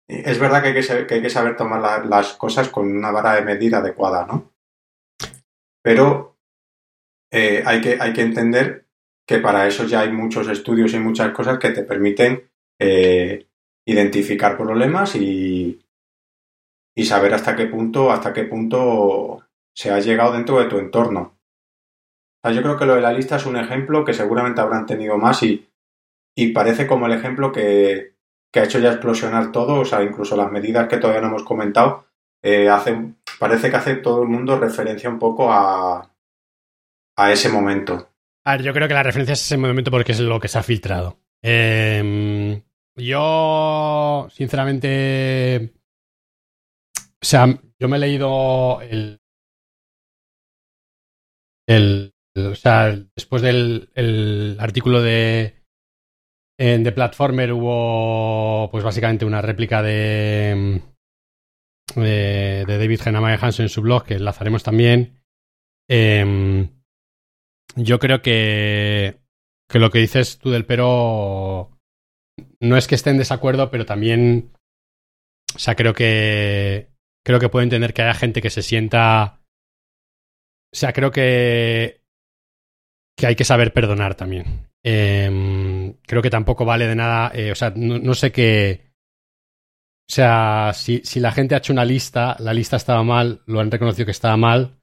Es 0.07 0.39
verdad 0.39 0.62
que 0.62 0.69
hay 0.69 1.21
que, 1.21 1.29
saber, 1.29 1.55
tomar 1.55 2.05
las 2.05 2.33
cosas 2.33 2.69
con 2.69 2.91
una 2.91 3.12
vara 3.12 3.35
de 3.35 3.43
medida 3.43 3.77
adecuada, 3.77 4.25
¿no? 4.25 4.51
Pero 5.81 6.38
eh, 7.31 7.63
hay, 7.65 7.79
que, 7.79 7.97
hay 7.99 8.12
que 8.12 8.21
entender 8.21 8.88
que 9.27 9.38
para 9.38 9.67
eso 9.67 9.85
ya 9.85 10.01
hay 10.01 10.12
muchos 10.12 10.47
estudios 10.47 10.93
y 10.93 10.99
muchas 10.99 11.31
cosas 11.31 11.59
que 11.59 11.69
te 11.69 11.83
permiten 11.83 12.49
eh, 12.79 13.48
identificar 13.85 14.57
problemas 14.57 15.15
y, 15.15 15.79
y 16.95 17.05
saber 17.05 17.33
hasta 17.33 17.55
qué 17.55 17.65
punto, 17.65 18.11
hasta 18.11 18.33
qué 18.33 18.43
punto 18.43 19.43
se 19.73 19.91
ha 19.91 19.99
llegado 19.99 20.33
dentro 20.33 20.59
de 20.59 20.65
tu 20.65 20.77
entorno. 20.77 21.37
yo 22.43 22.61
creo 22.61 22.77
que 22.77 22.85
lo 22.85 22.95
de 22.95 23.01
la 23.01 23.13
lista 23.13 23.37
es 23.37 23.45
un 23.45 23.57
ejemplo 23.57 24.03
que 24.03 24.13
seguramente 24.13 24.61
habrán 24.61 24.85
tenido 24.85 25.17
más 25.17 25.41
y, 25.43 25.69
y 26.35 26.51
parece 26.51 26.87
como 26.87 27.05
el 27.05 27.13
ejemplo 27.13 27.51
que, 27.51 28.15
que, 28.51 28.59
ha 28.59 28.63
hecho 28.63 28.79
ya 28.79 28.91
explosionar 28.91 29.51
todo, 29.51 29.79
o 29.79 29.85
sea, 29.85 30.03
incluso 30.03 30.35
las 30.35 30.51
medidas 30.51 30.87
que 30.87 30.97
todavía 30.97 31.21
no 31.21 31.27
hemos 31.27 31.43
comentado, 31.43 32.05
eh, 32.41 32.69
parece 33.39 33.69
que 33.69 33.75
hace 33.75 33.95
todo 33.95 34.23
el 34.23 34.29
mundo 34.29 34.59
referencia 34.59 35.09
un 35.09 35.19
poco 35.19 35.51
a, 35.51 36.09
a 37.17 37.31
ese 37.31 37.49
momento. 37.49 38.09
A 38.45 38.53
ver, 38.53 38.63
yo 38.63 38.73
creo 38.73 38.87
que 38.87 38.93
la 38.93 39.03
referencia 39.03 39.33
es 39.33 39.41
ese 39.41 39.57
momento 39.57 39.91
porque 39.91 40.13
es 40.13 40.19
lo 40.19 40.39
que 40.39 40.47
se 40.47 40.57
ha 40.57 40.63
filtrado. 40.63 41.19
Em, 41.41 42.61
yo, 42.99 44.27
sinceramente, 44.31 45.73
o 47.21 47.25
sea, 47.25 47.47
yo 47.79 47.88
me 47.88 47.97
he 47.97 47.99
leído 47.99 48.81
el, 48.81 49.19
el, 51.67 52.13
o 52.35 52.55
sea, 52.55 52.95
después 53.15 53.41
del 53.41 53.89
el 53.95 54.57
artículo 54.59 55.01
de 55.01 55.59
en 56.59 56.83
The 56.83 56.91
Platformer 56.91 57.53
hubo, 57.53 58.69
pues 58.69 58.83
básicamente 58.83 59.23
una 59.23 59.41
réplica 59.41 59.81
de, 59.81 60.81
de, 61.95 62.65
David 62.67 62.99
Genama 63.01 63.33
Hansen 63.33 63.63
en 63.63 63.69
su 63.69 63.81
blog, 63.81 64.03
que 64.03 64.15
enlazaremos 64.15 64.62
también. 64.62 65.23
Em, 65.89 66.69
yo 67.75 67.97
creo 67.99 68.21
que, 68.21 69.21
que 69.69 69.79
lo 69.79 69.89
que 69.89 69.99
dices 69.99 70.38
tú 70.38 70.51
del 70.51 70.65
pero 70.65 71.78
no 72.61 72.77
es 72.77 72.87
que 72.87 72.95
esté 72.95 73.09
en 73.09 73.17
desacuerdo, 73.17 73.71
pero 73.71 73.85
también, 73.85 74.51
o 75.55 75.59
sea, 75.59 75.75
creo 75.75 75.93
que 75.93 76.89
creo 77.25 77.39
que 77.39 77.49
puedo 77.49 77.63
entender 77.63 77.93
que 77.93 78.01
haya 78.01 78.13
gente 78.13 78.41
que 78.41 78.49
se 78.49 78.61
sienta, 78.61 79.41
o 80.73 80.75
sea, 80.75 80.93
creo 80.93 81.11
que 81.11 81.99
que 83.19 83.27
hay 83.27 83.35
que 83.35 83.43
saber 83.43 83.73
perdonar 83.73 84.15
también. 84.15 84.69
Em, 84.81 85.93
creo 86.07 86.21
que 86.21 86.29
tampoco 86.29 86.65
vale 86.65 86.87
de 86.87 86.95
nada. 86.95 87.31
Eh, 87.33 87.51
o 87.51 87.55
sea, 87.55 87.73
no, 87.75 88.13
sé 88.13 88.31
qué. 88.31 88.93
O 90.09 90.11
sea, 90.11 90.71
si, 90.73 91.01
si, 91.03 91.19
la 91.19 91.31
gente 91.31 91.53
ha 91.53 91.59
hecho 91.59 91.73
una 91.73 91.85
lista, 91.85 92.35
la 92.39 92.53
lista 92.53 92.77
estaba 92.77 93.03
mal, 93.03 93.41
lo 93.45 93.59
han 93.59 93.69
reconocido 93.69 94.05
que 94.05 94.11
estaba 94.11 94.37
mal. 94.37 94.79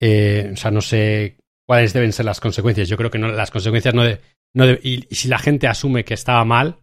Eh, 0.00 0.50
o 0.52 0.56
sea, 0.56 0.70
no 0.70 0.82
sé 0.82 1.38
cuáles 1.66 1.94
deben 1.94 2.12
ser 2.12 2.26
las 2.26 2.40
consecuencias. 2.40 2.88
Yo 2.88 2.96
creo 2.96 3.10
que 3.10 3.18
no, 3.18 3.28
las 3.28 3.50
consecuencias 3.50 3.94
no, 3.94 4.04
de, 4.04 4.20
no 4.54 4.66
y, 4.66 5.08
si 5.10 5.28
la 5.28 5.38
gente 5.38 5.66
asume 5.66 6.04
que 6.04 6.14
estaba 6.14 6.44
mal, 6.44 6.78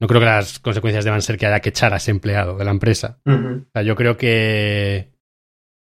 no 0.00 0.06
creo 0.06 0.20
que 0.20 0.26
las 0.26 0.58
consecuencias 0.60 1.04
deban 1.04 1.22
ser 1.22 1.38
que 1.38 1.46
haya 1.46 1.60
que 1.60 1.70
echar 1.70 1.92
a 1.92 1.96
ese 1.96 2.10
empleado 2.10 2.56
de 2.56 2.64
la 2.64 2.70
empresa. 2.70 3.20
O 3.26 3.70
sea, 3.72 3.82
yo 3.82 3.96
creo 3.96 4.16
que, 4.16 5.10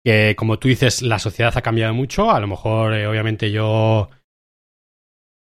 que, 0.05 0.35
como 0.37 0.59
tú 0.59 0.69
dices, 0.69 1.03
la 1.03 1.19
sociedad 1.19 1.57
ha 1.57 1.63
cambiado 1.63 1.93
mucho. 1.93 2.31
A 2.31 2.41
lo 2.41 2.47
mejor, 2.47 2.95
eh, 2.95 3.07
obviamente, 3.07 3.51
yo 3.51 4.09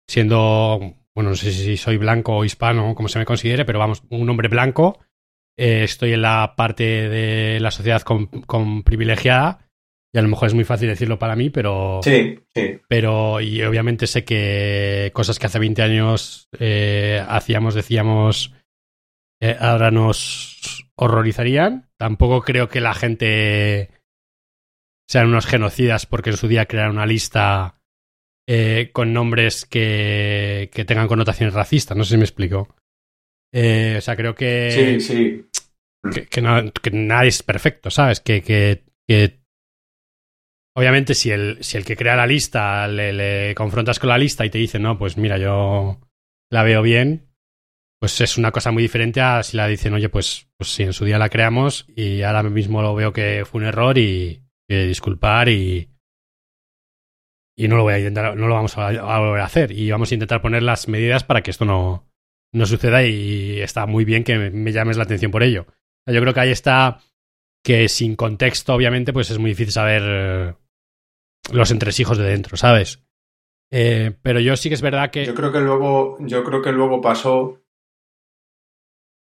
siendo, 0.07 0.96
bueno, 1.14 1.31
no 1.31 1.37
sé 1.37 1.53
si 1.53 1.77
soy 1.77 1.96
blanco 1.96 2.37
o 2.37 2.44
hispano, 2.44 2.94
como 2.94 3.09
se 3.09 3.18
me 3.18 3.25
considere, 3.25 3.64
pero 3.64 3.79
vamos, 3.79 4.03
un 4.11 4.29
hombre 4.29 4.49
blanco. 4.49 4.99
Eh, 5.57 5.85
estoy 5.85 6.12
en 6.12 6.23
la 6.23 6.55
parte 6.57 7.09
de 7.09 7.61
la 7.61 7.70
sociedad 7.70 8.03
con, 8.03 8.83
privilegiada 8.83 9.69
y 10.12 10.18
a 10.18 10.23
lo 10.23 10.29
mejor 10.29 10.49
es 10.49 10.55
muy 10.55 10.64
fácil 10.64 10.88
decirlo 10.88 11.18
para 11.18 11.37
mí, 11.37 11.51
pero. 11.51 12.01
Sí, 12.03 12.38
sí. 12.55 12.81
Pero, 12.88 13.40
y 13.40 13.62
obviamente 13.62 14.07
sé 14.07 14.25
que 14.25 15.11
cosas 15.14 15.38
que 15.38 15.46
hace 15.46 15.59
20 15.59 15.83
años 15.83 16.49
eh, 16.59 17.25
hacíamos, 17.29 17.75
decíamos, 17.75 18.55
eh, 19.40 19.57
ahora 19.59 19.90
nos 19.90 20.88
horrorizarían. 20.96 21.88
Tampoco 21.96 22.42
creo 22.42 22.68
que 22.68 22.81
la 22.81 22.94
gente 22.94 23.90
sean 25.09 25.29
unos 25.29 25.46
genocidas 25.46 26.07
porque 26.07 26.31
en 26.31 26.37
su 26.37 26.49
día 26.49 26.66
crearon 26.66 26.96
una 26.96 27.07
lista 27.07 27.81
eh, 28.49 28.90
con 28.92 29.12
nombres 29.12 29.64
que, 29.64 30.70
que, 30.73 30.85
tengan 30.85 31.09
connotaciones 31.09 31.55
racistas. 31.55 31.96
No 31.96 32.05
sé 32.05 32.11
si 32.11 32.16
me 32.16 32.25
explico. 32.25 32.75
Eh, 33.53 33.96
o 33.99 34.01
sea, 34.01 34.16
creo 34.16 34.35
que. 34.35 34.70
Sí, 34.73 35.01
sí. 35.01 35.46
Que, 36.31 36.40
nadie 36.92 37.29
es 37.29 37.42
perfecto, 37.42 37.90
¿sabes? 37.90 38.20
Que, 38.20 38.42
que, 38.42 38.83
Obviamente, 40.76 41.14
si 41.14 41.30
el, 41.30 41.59
si 41.62 41.76
el 41.76 41.85
que 41.85 41.96
crea 41.96 42.16
la 42.16 42.26
lista 42.26 42.87
le, 42.88 43.54
confrontas 43.54 43.98
con 43.98 44.09
la 44.09 44.18
lista 44.18 44.44
y 44.44 44.50
te 44.50 44.59
dice, 44.59 44.78
no, 44.78 44.98
pues 44.98 45.16
mira, 45.16 45.37
yo 45.37 46.00
la 46.50 46.62
veo 46.62 46.83
bien, 46.83 47.28
pues 48.00 48.20
es 48.20 48.38
una 48.38 48.52
cosa 48.52 48.70
muy 48.70 48.83
diferente 48.83 49.20
a 49.20 49.42
si 49.42 49.56
la 49.56 49.66
dicen, 49.66 49.94
oye, 49.94 50.09
pues, 50.09 50.48
pues 50.56 50.72
si 50.72 50.85
en 50.85 50.92
su 50.92 51.04
día 51.04 51.18
la 51.18 51.28
creamos 51.28 51.87
y 51.94 52.22
ahora 52.22 52.42
mismo 52.42 52.83
lo 52.83 52.94
veo 52.94 53.12
que 53.12 53.44
fue 53.44 53.61
un 53.61 53.66
error 53.66 53.98
y, 53.98 54.42
y 54.68 54.87
disculpar 54.87 55.48
y, 55.48 55.90
y 57.61 57.68
no 57.68 57.76
lo 57.76 57.83
voy 57.83 57.92
a 57.92 57.98
intentar, 57.98 58.35
no 58.37 58.48
lo 58.48 58.54
vamos 58.54 58.78
a, 58.78 59.18
volver 59.18 59.42
a 59.42 59.44
hacer. 59.44 59.70
Y 59.72 59.90
vamos 59.90 60.11
a 60.11 60.14
intentar 60.14 60.40
poner 60.40 60.62
las 60.62 60.88
medidas 60.88 61.24
para 61.24 61.42
que 61.42 61.50
esto 61.50 61.66
no, 61.66 62.11
no 62.54 62.64
suceda 62.64 63.04
y 63.04 63.61
está 63.61 63.85
muy 63.85 64.06
bien 64.06 64.24
que 64.24 64.38
me, 64.38 64.72
llames 64.72 64.96
la 64.96 65.02
atención 65.02 65.30
por 65.30 65.42
ello. 65.42 65.66
Yo 66.06 66.20
creo 66.22 66.33
que 66.33 66.40
ahí 66.40 66.50
está 66.50 67.00
que 67.62 67.90
sin 67.90 68.16
contexto, 68.16 68.72
obviamente, 68.72 69.12
pues 69.12 69.30
es 69.30 69.38
muy 69.38 69.50
difícil 69.50 69.74
saber 69.74 70.56
los 71.53 71.70
entresijos 71.70 72.18
de 72.18 72.24
dentro, 72.24 72.57
¿sabes? 72.57 73.03
Eh, 73.72 74.16
pero 74.22 74.40
yo 74.40 74.57
sí 74.57 74.68
que 74.68 74.74
es 74.74 74.83
verdad 74.83 75.11
que. 75.11 75.24
Yo 75.24 75.35
creo 75.35 75.53
que 75.53 75.61
luego, 75.61 76.16
yo 76.20 76.44
creo 76.44 76.62
que 76.62 76.72
luego 76.72 77.00
pasó 77.00 77.61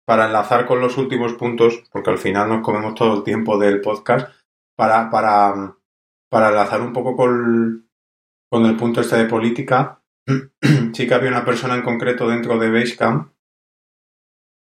para 0.06 0.26
enlazar 0.26 0.66
con 0.66 0.80
los 0.80 0.98
últimos 0.98 1.34
puntos, 1.34 1.84
porque 1.92 2.10
al 2.10 2.18
final 2.18 2.48
nos 2.48 2.62
comemos 2.62 2.94
todo 2.94 3.18
el 3.18 3.24
tiempo 3.24 3.58
del 3.58 3.80
podcast, 3.80 4.34
para, 4.76 5.10
para, 5.10 5.76
para 6.28 6.48
enlazar 6.48 6.80
un 6.80 6.92
poco 6.92 7.16
con, 7.16 7.88
con 8.50 8.66
el 8.66 8.76
punto 8.76 9.00
este 9.00 9.16
de 9.16 9.26
política, 9.26 10.02
sí 10.92 11.06
que 11.06 11.14
había 11.14 11.30
una 11.30 11.44
persona 11.44 11.74
en 11.74 11.82
concreto 11.82 12.28
dentro 12.28 12.58
de 12.58 12.70
Basecamp 12.70 13.32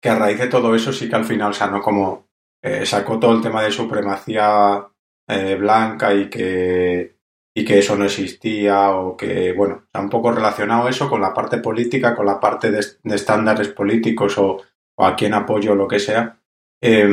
que 0.02 0.10
a 0.10 0.16
raíz 0.16 0.40
de 0.40 0.48
todo 0.48 0.76
eso 0.76 0.94
sí 0.94 1.10
que 1.10 1.16
al 1.16 1.26
final, 1.26 1.54
no 1.72 1.82
como 1.82 2.28
eh, 2.62 2.86
sacó 2.86 3.20
todo 3.20 3.36
el 3.36 3.42
tema 3.42 3.64
de 3.64 3.72
supremacía 3.72 4.88
eh, 5.28 5.56
blanca 5.56 6.14
y 6.14 6.30
que, 6.30 7.17
y 7.58 7.66
que 7.66 7.80
eso 7.80 7.96
no 7.96 8.06
existía 8.06 8.92
o 8.92 9.18
que, 9.18 9.52
bueno, 9.52 9.82
está 9.86 10.00
un 10.00 10.12
poco 10.12 10.32
relacionado 10.32 10.88
eso 10.88 11.10
con 11.10 11.22
la 11.22 11.34
parte 11.34 11.58
política, 11.58 12.16
con 12.16 12.28
la 12.28 12.40
parte 12.40 12.70
de, 12.70 12.86
estándares 13.16 13.70
políticos 13.70 14.38
o, 14.38 14.62
a 15.00 15.16
quien 15.16 15.34
apoyo 15.34 15.72
o 15.72 15.76
lo 15.76 15.88
que 15.88 15.98
sea. 15.98 16.40
Eh, 16.80 17.10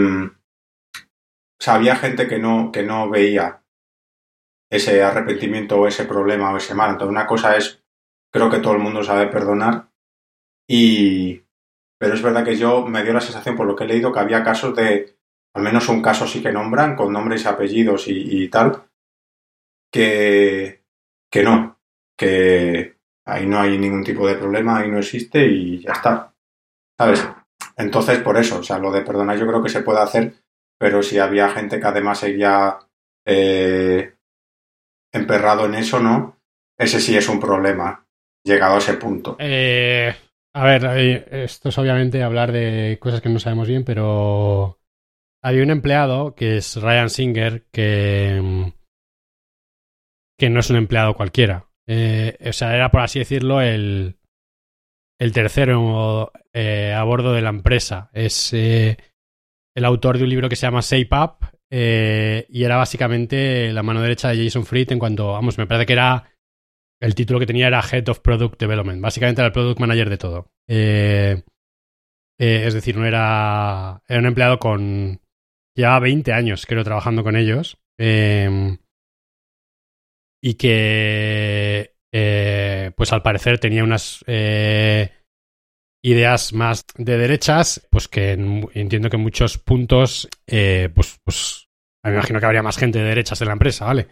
había 1.67 1.97
gente 1.97 2.29
que 2.29 2.39
no, 2.39 2.71
que 2.71 2.83
no 2.83 3.09
veía 3.09 3.63
ese 4.71 5.03
arrepentimiento 5.03 5.81
o 5.81 5.87
ese 5.87 6.05
problema 6.05 6.53
o 6.53 6.59
ese 6.59 6.75
mal. 6.75 6.91
Entonces, 6.91 7.11
una 7.11 7.27
cosa 7.27 7.57
es, 7.57 7.83
creo 8.31 8.51
que 8.51 8.59
todo 8.59 8.75
el 8.75 8.81
mundo 8.81 9.03
sabe 9.03 9.29
perdonar 9.29 9.89
y... 10.69 11.41
Pero 11.99 12.13
es 12.13 12.23
verdad 12.23 12.45
que 12.45 12.57
yo 12.57 12.85
me 12.85 13.03
dio 13.03 13.15
la 13.15 13.23
sensación, 13.23 13.57
por 13.57 13.67
lo 13.67 13.75
que 13.75 13.85
he 13.85 13.87
leído, 13.87 14.13
que 14.13 14.21
había 14.21 14.45
casos 14.45 14.77
de, 14.77 15.17
al 15.55 15.63
menos 15.63 15.89
un 15.89 16.03
caso 16.03 16.27
sí 16.27 16.43
que 16.43 16.53
nombran, 16.53 16.97
con 16.97 17.15
nombres 17.15 17.45
y 17.45 17.49
apellidos 17.49 18.05
y, 18.09 18.47
tal, 18.49 18.83
que, 19.95 20.83
que 21.31 21.43
no, 21.45 21.79
que 22.19 22.97
ahí 23.25 23.47
no 23.47 23.61
hay 23.61 23.79
ningún 23.79 24.03
tipo 24.03 24.27
de 24.27 24.35
problema, 24.35 24.79
ahí 24.79 24.91
no 24.91 24.99
existe 24.99 25.47
y 25.47 25.79
ya 25.79 25.93
está. 25.93 26.35
¿Sabes? 26.99 27.25
Entonces, 27.77 28.19
por 28.19 28.37
eso, 28.37 28.59
o 28.59 28.63
sea, 28.65 28.79
lo 28.79 28.91
de 28.91 29.03
perdonar 29.03 29.39
yo 29.39 29.47
creo 29.47 29.63
que 29.63 29.69
se 29.69 29.83
puede 29.83 30.01
hacer, 30.01 30.35
pero 30.77 31.01
si 31.01 31.21
había 31.21 31.49
gente 31.51 31.79
que 31.79 31.87
además 31.87 32.19
seguía 32.19 32.77
eh, 33.25 34.15
emperrado 35.13 35.67
en 35.67 35.77
eso, 35.77 36.01
¿no? 36.01 36.41
Ese 36.77 36.99
sí 36.99 37.17
es 37.17 37.29
un 37.29 37.39
problema, 37.39 38.05
llegado 38.45 38.75
a 38.75 38.79
ese 38.79 38.95
punto. 38.95 39.37
Eh, 39.39 40.13
a 40.55 40.65
ver, 40.65 41.29
esto 41.31 41.69
es 41.69 41.79
obviamente 41.79 42.21
hablar 42.25 42.51
de 42.51 42.99
cosas 43.01 43.21
que 43.21 43.29
no 43.29 43.39
sabemos 43.39 43.69
bien, 43.69 43.85
pero 43.85 44.81
hay 45.41 45.61
un 45.61 45.71
empleado 45.71 46.35
que 46.35 46.57
es 46.57 46.83
Ryan 46.83 47.11
Singer 47.11 47.67
que, 47.71 48.73
que 50.39 50.51
no 50.51 50.61
es 50.61 50.71
un 50.71 50.77
empleado 50.77 51.15
cualquiera. 51.15 51.69
Eh, 51.87 52.37
o 52.49 52.53
sea, 52.53 52.75
era 52.75 52.91
por 52.91 53.01
así 53.01 53.19
decirlo 53.19 53.61
el, 53.61 54.17
el 55.19 55.33
tercero 55.33 56.33
eh, 56.53 56.93
a 56.93 57.03
bordo 57.05 57.33
de 57.33 57.43
la 57.43 57.51
empresa. 57.51 58.11
Es 58.13 58.53
eh, 58.53 58.97
el 59.75 59.85
autor 59.85 60.19
de 60.19 60.25
un 60.25 60.31
libro 60.31 60.49
que 60.49 60.57
se 60.57 60.67
llama 60.67 60.81
Shape 60.81 61.09
Up 61.13 61.51
y 61.71 62.63
era 62.63 62.77
básicamente 62.77 63.73
la 63.73 63.83
mano 63.83 64.01
derecha 64.01 64.29
de 64.29 64.45
Jason 64.45 64.65
Fried 64.65 64.93
en 64.93 65.01
cuanto, 65.01 65.33
vamos, 65.33 65.59
me 65.59 65.67
parece 65.67 65.87
que 65.87 65.95
era 65.95 66.31
el 67.01 67.17
título 67.17 67.41
que 67.41 67.47
tenía 67.47 67.67
era 67.67 67.83
Head 67.83 68.09
of 68.09 68.21
Product 68.21 68.61
Development. 68.61 69.03
Básicamente 69.03 69.41
era 69.41 69.49
el 69.49 69.53
Product 69.53 69.81
Manager 69.81 70.09
de 70.09 70.19
todo. 70.19 70.53
es 70.69 71.45
decir, 72.39 72.97
no 72.97 73.05
era, 73.07 74.03
era 74.07 74.21
un 74.21 74.27
empleado 74.27 74.61
con... 74.61 75.21
Llevaba 75.75 75.99
20 75.99 76.33
años, 76.33 76.65
creo, 76.67 76.85
trabajando 76.85 77.25
con 77.25 77.35
ellos. 77.35 77.77
Y 80.45 80.55
que 80.55 81.97
eh, 82.13 82.91
pues 82.95 83.15
al 83.15 83.23
parecer 83.23 83.59
tenía 83.59 83.83
unas 83.83 84.23
eh, 84.27 85.11
ideas 86.05 86.53
más 86.53 86.85
de 86.99 87.17
derechas, 87.17 87.89
pues 87.91 88.09
que 88.09 88.33
entiendo 88.33 89.09
que 89.09 89.17
en 89.17 89.23
muchos 89.23 89.57
puntos, 89.57 90.29
eh, 90.47 90.91
pues, 90.95 91.19
pues 91.25 91.71
me 92.05 92.13
imagino 92.13 92.41
que 92.41 92.47
habría 92.47 92.63
más 92.63 92.77
gente 92.77 92.99
de 92.99 93.07
derechas 93.07 93.41
en 93.41 93.47
la 93.47 93.55
empresa, 93.55 93.87
¿vale? 93.87 94.07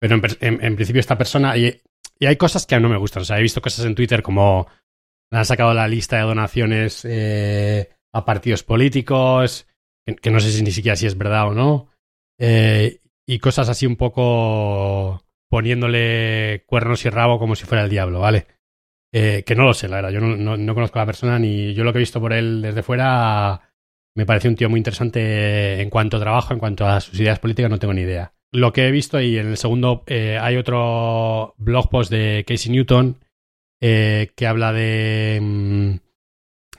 Pero 0.00 0.14
en, 0.40 0.74
principio 0.74 1.00
esta 1.00 1.18
persona, 1.18 1.54
y, 1.58 1.82
hay 2.18 2.36
cosas 2.36 2.64
que 2.64 2.76
a 2.76 2.80
no 2.80 2.88
me 2.88 2.96
gustan, 2.96 3.20
o 3.20 3.26
sea, 3.26 3.38
he 3.38 3.42
visto 3.42 3.60
cosas 3.60 3.84
en 3.84 3.94
Twitter 3.94 4.22
como 4.22 4.66
han 5.30 5.44
sacado 5.44 5.74
la 5.74 5.86
lista 5.86 6.16
de 6.16 6.22
donaciones 6.22 7.06
a 8.14 8.24
partidos 8.24 8.62
políticos, 8.62 9.66
que, 10.22 10.30
no 10.30 10.40
sé 10.40 10.50
si 10.50 10.62
ni 10.62 10.70
siquiera 10.70 10.96
si 10.96 11.06
es 11.06 11.18
verdad 11.18 11.48
o 11.48 11.52
no, 11.52 11.90
y 12.38 13.38
cosas 13.38 13.68
así 13.68 13.84
un 13.84 13.96
poco 13.96 15.23
poniéndole 15.54 16.64
cuernos 16.66 17.04
y 17.04 17.10
rabo 17.10 17.38
como 17.38 17.54
si 17.54 17.64
fuera 17.64 17.84
el 17.84 17.88
diablo, 17.88 18.18
¿vale? 18.18 18.48
Eh, 19.12 19.44
que 19.46 19.54
no 19.54 19.62
lo 19.62 19.72
sé, 19.72 19.86
la 19.86 20.02
verdad. 20.02 20.10
Yo 20.10 20.18
no, 20.20 20.74
conozco 20.74 20.98
a 20.98 21.02
la 21.02 21.06
persona 21.06 21.38
ni 21.38 21.74
yo 21.74 21.84
lo 21.84 21.92
que 21.92 21.98
he 21.98 22.00
visto 22.00 22.20
por 22.20 22.32
él 22.32 22.60
desde 22.60 22.82
fuera 22.82 23.60
me 24.16 24.26
parece 24.26 24.48
un 24.48 24.56
tío 24.56 24.68
muy 24.68 24.80
interesante 24.80 25.80
en 25.80 25.90
cuanto 25.90 26.16
a 26.16 26.20
trabajo, 26.20 26.52
en 26.52 26.58
cuanto 26.58 26.88
a 26.88 27.00
sus 27.00 27.20
ideas 27.20 27.38
políticas, 27.38 27.70
no 27.70 27.78
tengo 27.78 27.94
ni 27.94 28.00
idea. 28.00 28.34
Lo 28.50 28.72
que 28.72 28.88
he 28.88 28.90
visto 28.90 29.20
y 29.20 29.38
en 29.38 29.46
el 29.46 29.56
segundo 29.56 30.02
eh, 30.08 30.38
hay 30.40 30.56
otro 30.56 31.54
blog 31.56 31.88
post 31.88 32.10
de 32.10 32.44
Casey 32.44 32.72
Newton 32.72 33.20
eh, 33.80 34.32
que 34.34 34.48
habla 34.48 34.72
de, 34.72 35.38
mm, 35.40 35.94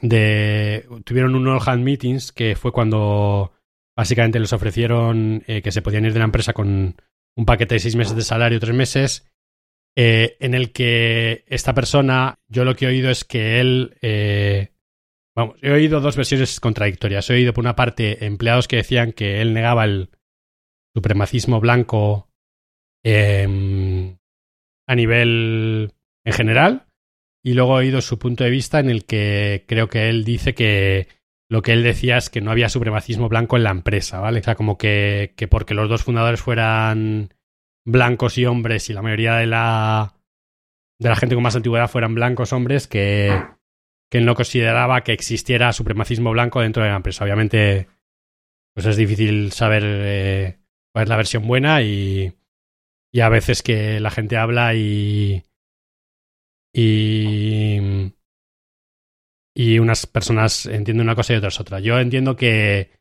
de... 0.02 0.86
Tuvieron 1.06 1.34
un 1.36 1.48
all 1.48 1.62
hand 1.66 1.86
meetings 1.86 2.34
que 2.34 2.58
fue 2.58 2.74
cuando 2.74 3.54
básicamente 3.96 4.38
les 4.38 4.52
ofrecieron 4.52 5.46
que 5.48 5.72
se 5.72 5.82
podían 5.82 6.04
ir 6.04 6.12
de 6.12 6.20
la 6.20 6.26
empresa 6.26 6.52
con 6.52 6.98
un 7.36 7.46
paquete 7.46 7.76
de 7.76 7.80
seis 7.80 7.96
meses 7.96 8.16
de 8.16 8.22
salario, 8.22 8.60
tres 8.60 8.76
meses, 8.76 9.28
eh, 9.98 10.38
en 10.40 10.54
el 10.54 10.72
que 10.72 11.46
esta 11.48 11.74
persona, 11.74 12.40
yo 12.48 12.66
lo 12.66 12.76
que 12.76 12.86
he 12.86 12.90
oído 12.90 13.10
es 13.10 13.24
que 13.24 13.60
él, 13.60 13.98
eh, 14.02 14.74
vamos, 15.36 15.56
he 15.62 15.72
oído 15.72 16.02
dos 16.02 16.18
versiones 16.18 16.60
contradictorias. 16.60 17.30
He 17.30 17.34
oído 17.34 17.54
por 17.54 17.64
una 17.64 17.76
parte 17.76 18.26
empleados 18.26 18.68
que 18.68 18.78
decían 18.78 19.14
que 19.14 19.42
él 19.42 19.54
negaba 19.54 19.86
el 19.86 20.10
supremacismo 20.94 21.60
blanco 21.60 22.30
em, 23.04 24.18
a 24.88 24.96
nivel 24.96 25.94
en 26.26 26.34
general, 26.34 26.88
y 27.44 27.54
luego 27.54 27.76
he 27.76 27.84
oído 27.86 28.02
su 28.02 28.18
punto 28.18 28.44
de 28.44 28.50
vista 28.50 28.80
en 28.80 28.90
el 28.90 29.06
que 29.06 29.66
creo 29.68 29.88
que 29.88 30.10
él 30.10 30.26
dice 30.26 30.56
que 30.56 31.08
lo 31.50 31.62
que 31.62 31.74
él 31.74 31.84
decía 31.84 32.18
es 32.18 32.30
que 32.30 32.42
no 32.42 32.52
había 32.52 32.70
supremacismo 32.70 33.30
blanco 33.30 33.58
en 33.58 33.64
la 33.64 33.72
empresa, 33.72 34.20
¿vale? 34.20 34.40
O 34.40 34.44
sea, 34.44 34.56
como 34.56 34.78
que, 34.78 35.34
que 35.38 35.48
porque 35.48 35.74
los 35.74 35.90
dos 35.90 36.04
fundadores 36.04 36.42
fueran 36.42 37.34
blancos 37.86 38.38
y 38.38 38.46
hombres 38.46 38.90
y 38.90 38.94
la 38.94 39.02
mayoría 39.02 39.36
de 39.36 39.46
la 39.46 40.16
de 41.00 41.10
la 41.10 41.16
gente 41.16 41.36
con 41.36 41.44
más 41.44 41.56
antigüedad 41.56 41.90
fueran 41.90 42.16
blancos 42.16 42.54
hombres 42.54 42.88
que, 42.88 43.38
que 44.10 44.18
él 44.18 44.26
no 44.26 44.34
consideraba 44.34 45.04
que 45.04 45.12
existiera 45.12 45.74
supremacismo 45.74 46.32
blanco 46.32 46.62
dentro 46.62 46.84
de 46.84 46.90
la 46.90 46.96
empresa. 46.96 47.26
Obviamente, 47.26 47.90
pues 48.74 48.86
es 48.86 48.98
difícil 48.98 49.52
saber 49.52 49.84
eh, 49.86 50.60
cuál 50.94 51.04
es 51.04 51.10
la 51.10 51.18
versión 51.18 51.48
buena 51.48 51.82
y, 51.82 52.34
y 53.12 53.20
a 53.20 53.30
veces 53.30 53.62
que 53.62 54.00
la 54.00 54.10
gente 54.10 54.38
habla 54.38 54.74
y 54.74 55.44
y 56.78 58.12
y 59.56 59.80
unas 59.80 60.06
personas 60.06 60.66
entienden 60.66 61.06
una 61.06 61.16
cosa 61.16 61.34
y 61.34 61.38
otras 61.38 61.60
otra. 61.60 61.80
Yo 61.80 61.98
entiendo 61.98 62.36
que, 62.36 62.92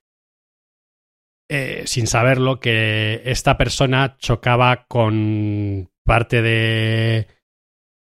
eh, 1.51 1.83
sin 1.87 2.07
saberlo, 2.07 2.61
que 2.61 3.23
esta 3.25 3.59
persona 3.59 4.17
chocaba 4.19 4.87
con 4.87 5.91
parte 6.05 6.43
de, 6.43 7.27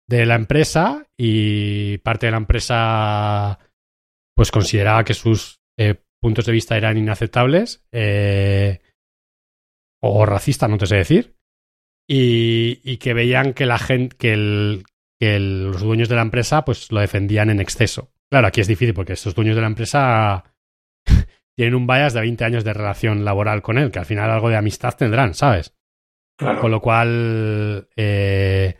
de 0.08 0.26
la 0.26 0.36
empresa 0.36 1.06
y 1.16 1.98
parte 1.98 2.26
de 2.26 2.32
la 2.32 2.38
empresa 2.38 3.58
pues 4.34 4.50
consideraba 4.50 5.04
que 5.04 5.14
sus 5.14 5.60
eh, 5.76 5.96
puntos 6.20 6.46
de 6.46 6.52
vista 6.52 6.76
eran 6.76 6.96
inaceptables 6.96 7.84
eh, 7.92 8.80
o 10.00 10.24
racistas, 10.24 10.70
no 10.70 10.78
te 10.78 10.86
sé 10.86 10.96
decir, 10.96 11.34
y, 12.08 12.80
y, 12.84 12.98
que 12.98 13.14
veían 13.14 13.52
que 13.52 13.66
la 13.66 13.78
gente, 13.78 14.16
que, 14.16 14.32
el, 14.32 14.84
que 15.20 15.40
los 15.40 15.82
dueños 15.82 16.08
de 16.08 16.14
la 16.14 16.22
empresa 16.22 16.64
pues 16.64 16.90
lo 16.92 17.00
defendían 17.00 17.50
en 17.50 17.60
exceso. 17.60 18.12
Claro, 18.30 18.46
aquí 18.46 18.60
es 18.60 18.66
difícil 18.66 18.94
porque 18.94 19.14
estos 19.14 19.34
dueños 19.34 19.56
de 19.56 19.62
la 19.62 19.68
empresa 19.68 20.44
tienen 21.56 21.74
un 21.74 21.86
bias 21.86 22.12
de 22.12 22.20
20 22.20 22.44
años 22.44 22.64
de 22.64 22.74
relación 22.74 23.24
laboral 23.24 23.62
con 23.62 23.78
él, 23.78 23.90
que 23.90 23.98
al 23.98 24.06
final 24.06 24.30
algo 24.30 24.50
de 24.50 24.56
amistad 24.56 24.94
tendrán, 24.96 25.34
¿sabes? 25.34 25.74
Con 26.38 26.70
lo 26.70 26.80
cual, 26.80 27.88
eh, 27.96 28.76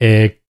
eh, 0.00 0.42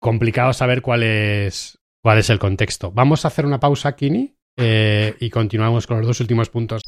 complicado 0.00 0.54
saber 0.54 0.80
cuál 0.80 1.02
es, 1.02 1.78
cuál 2.02 2.18
es 2.18 2.30
el 2.30 2.38
contexto. 2.38 2.90
Vamos 2.90 3.24
a 3.24 3.28
hacer 3.28 3.44
una 3.44 3.60
pausa, 3.60 3.94
Kini, 3.94 4.34
eh, 4.56 5.14
y 5.20 5.28
continuamos 5.28 5.86
con 5.86 5.98
los 5.98 6.06
dos 6.06 6.20
últimos 6.20 6.48
puntos. 6.48 6.82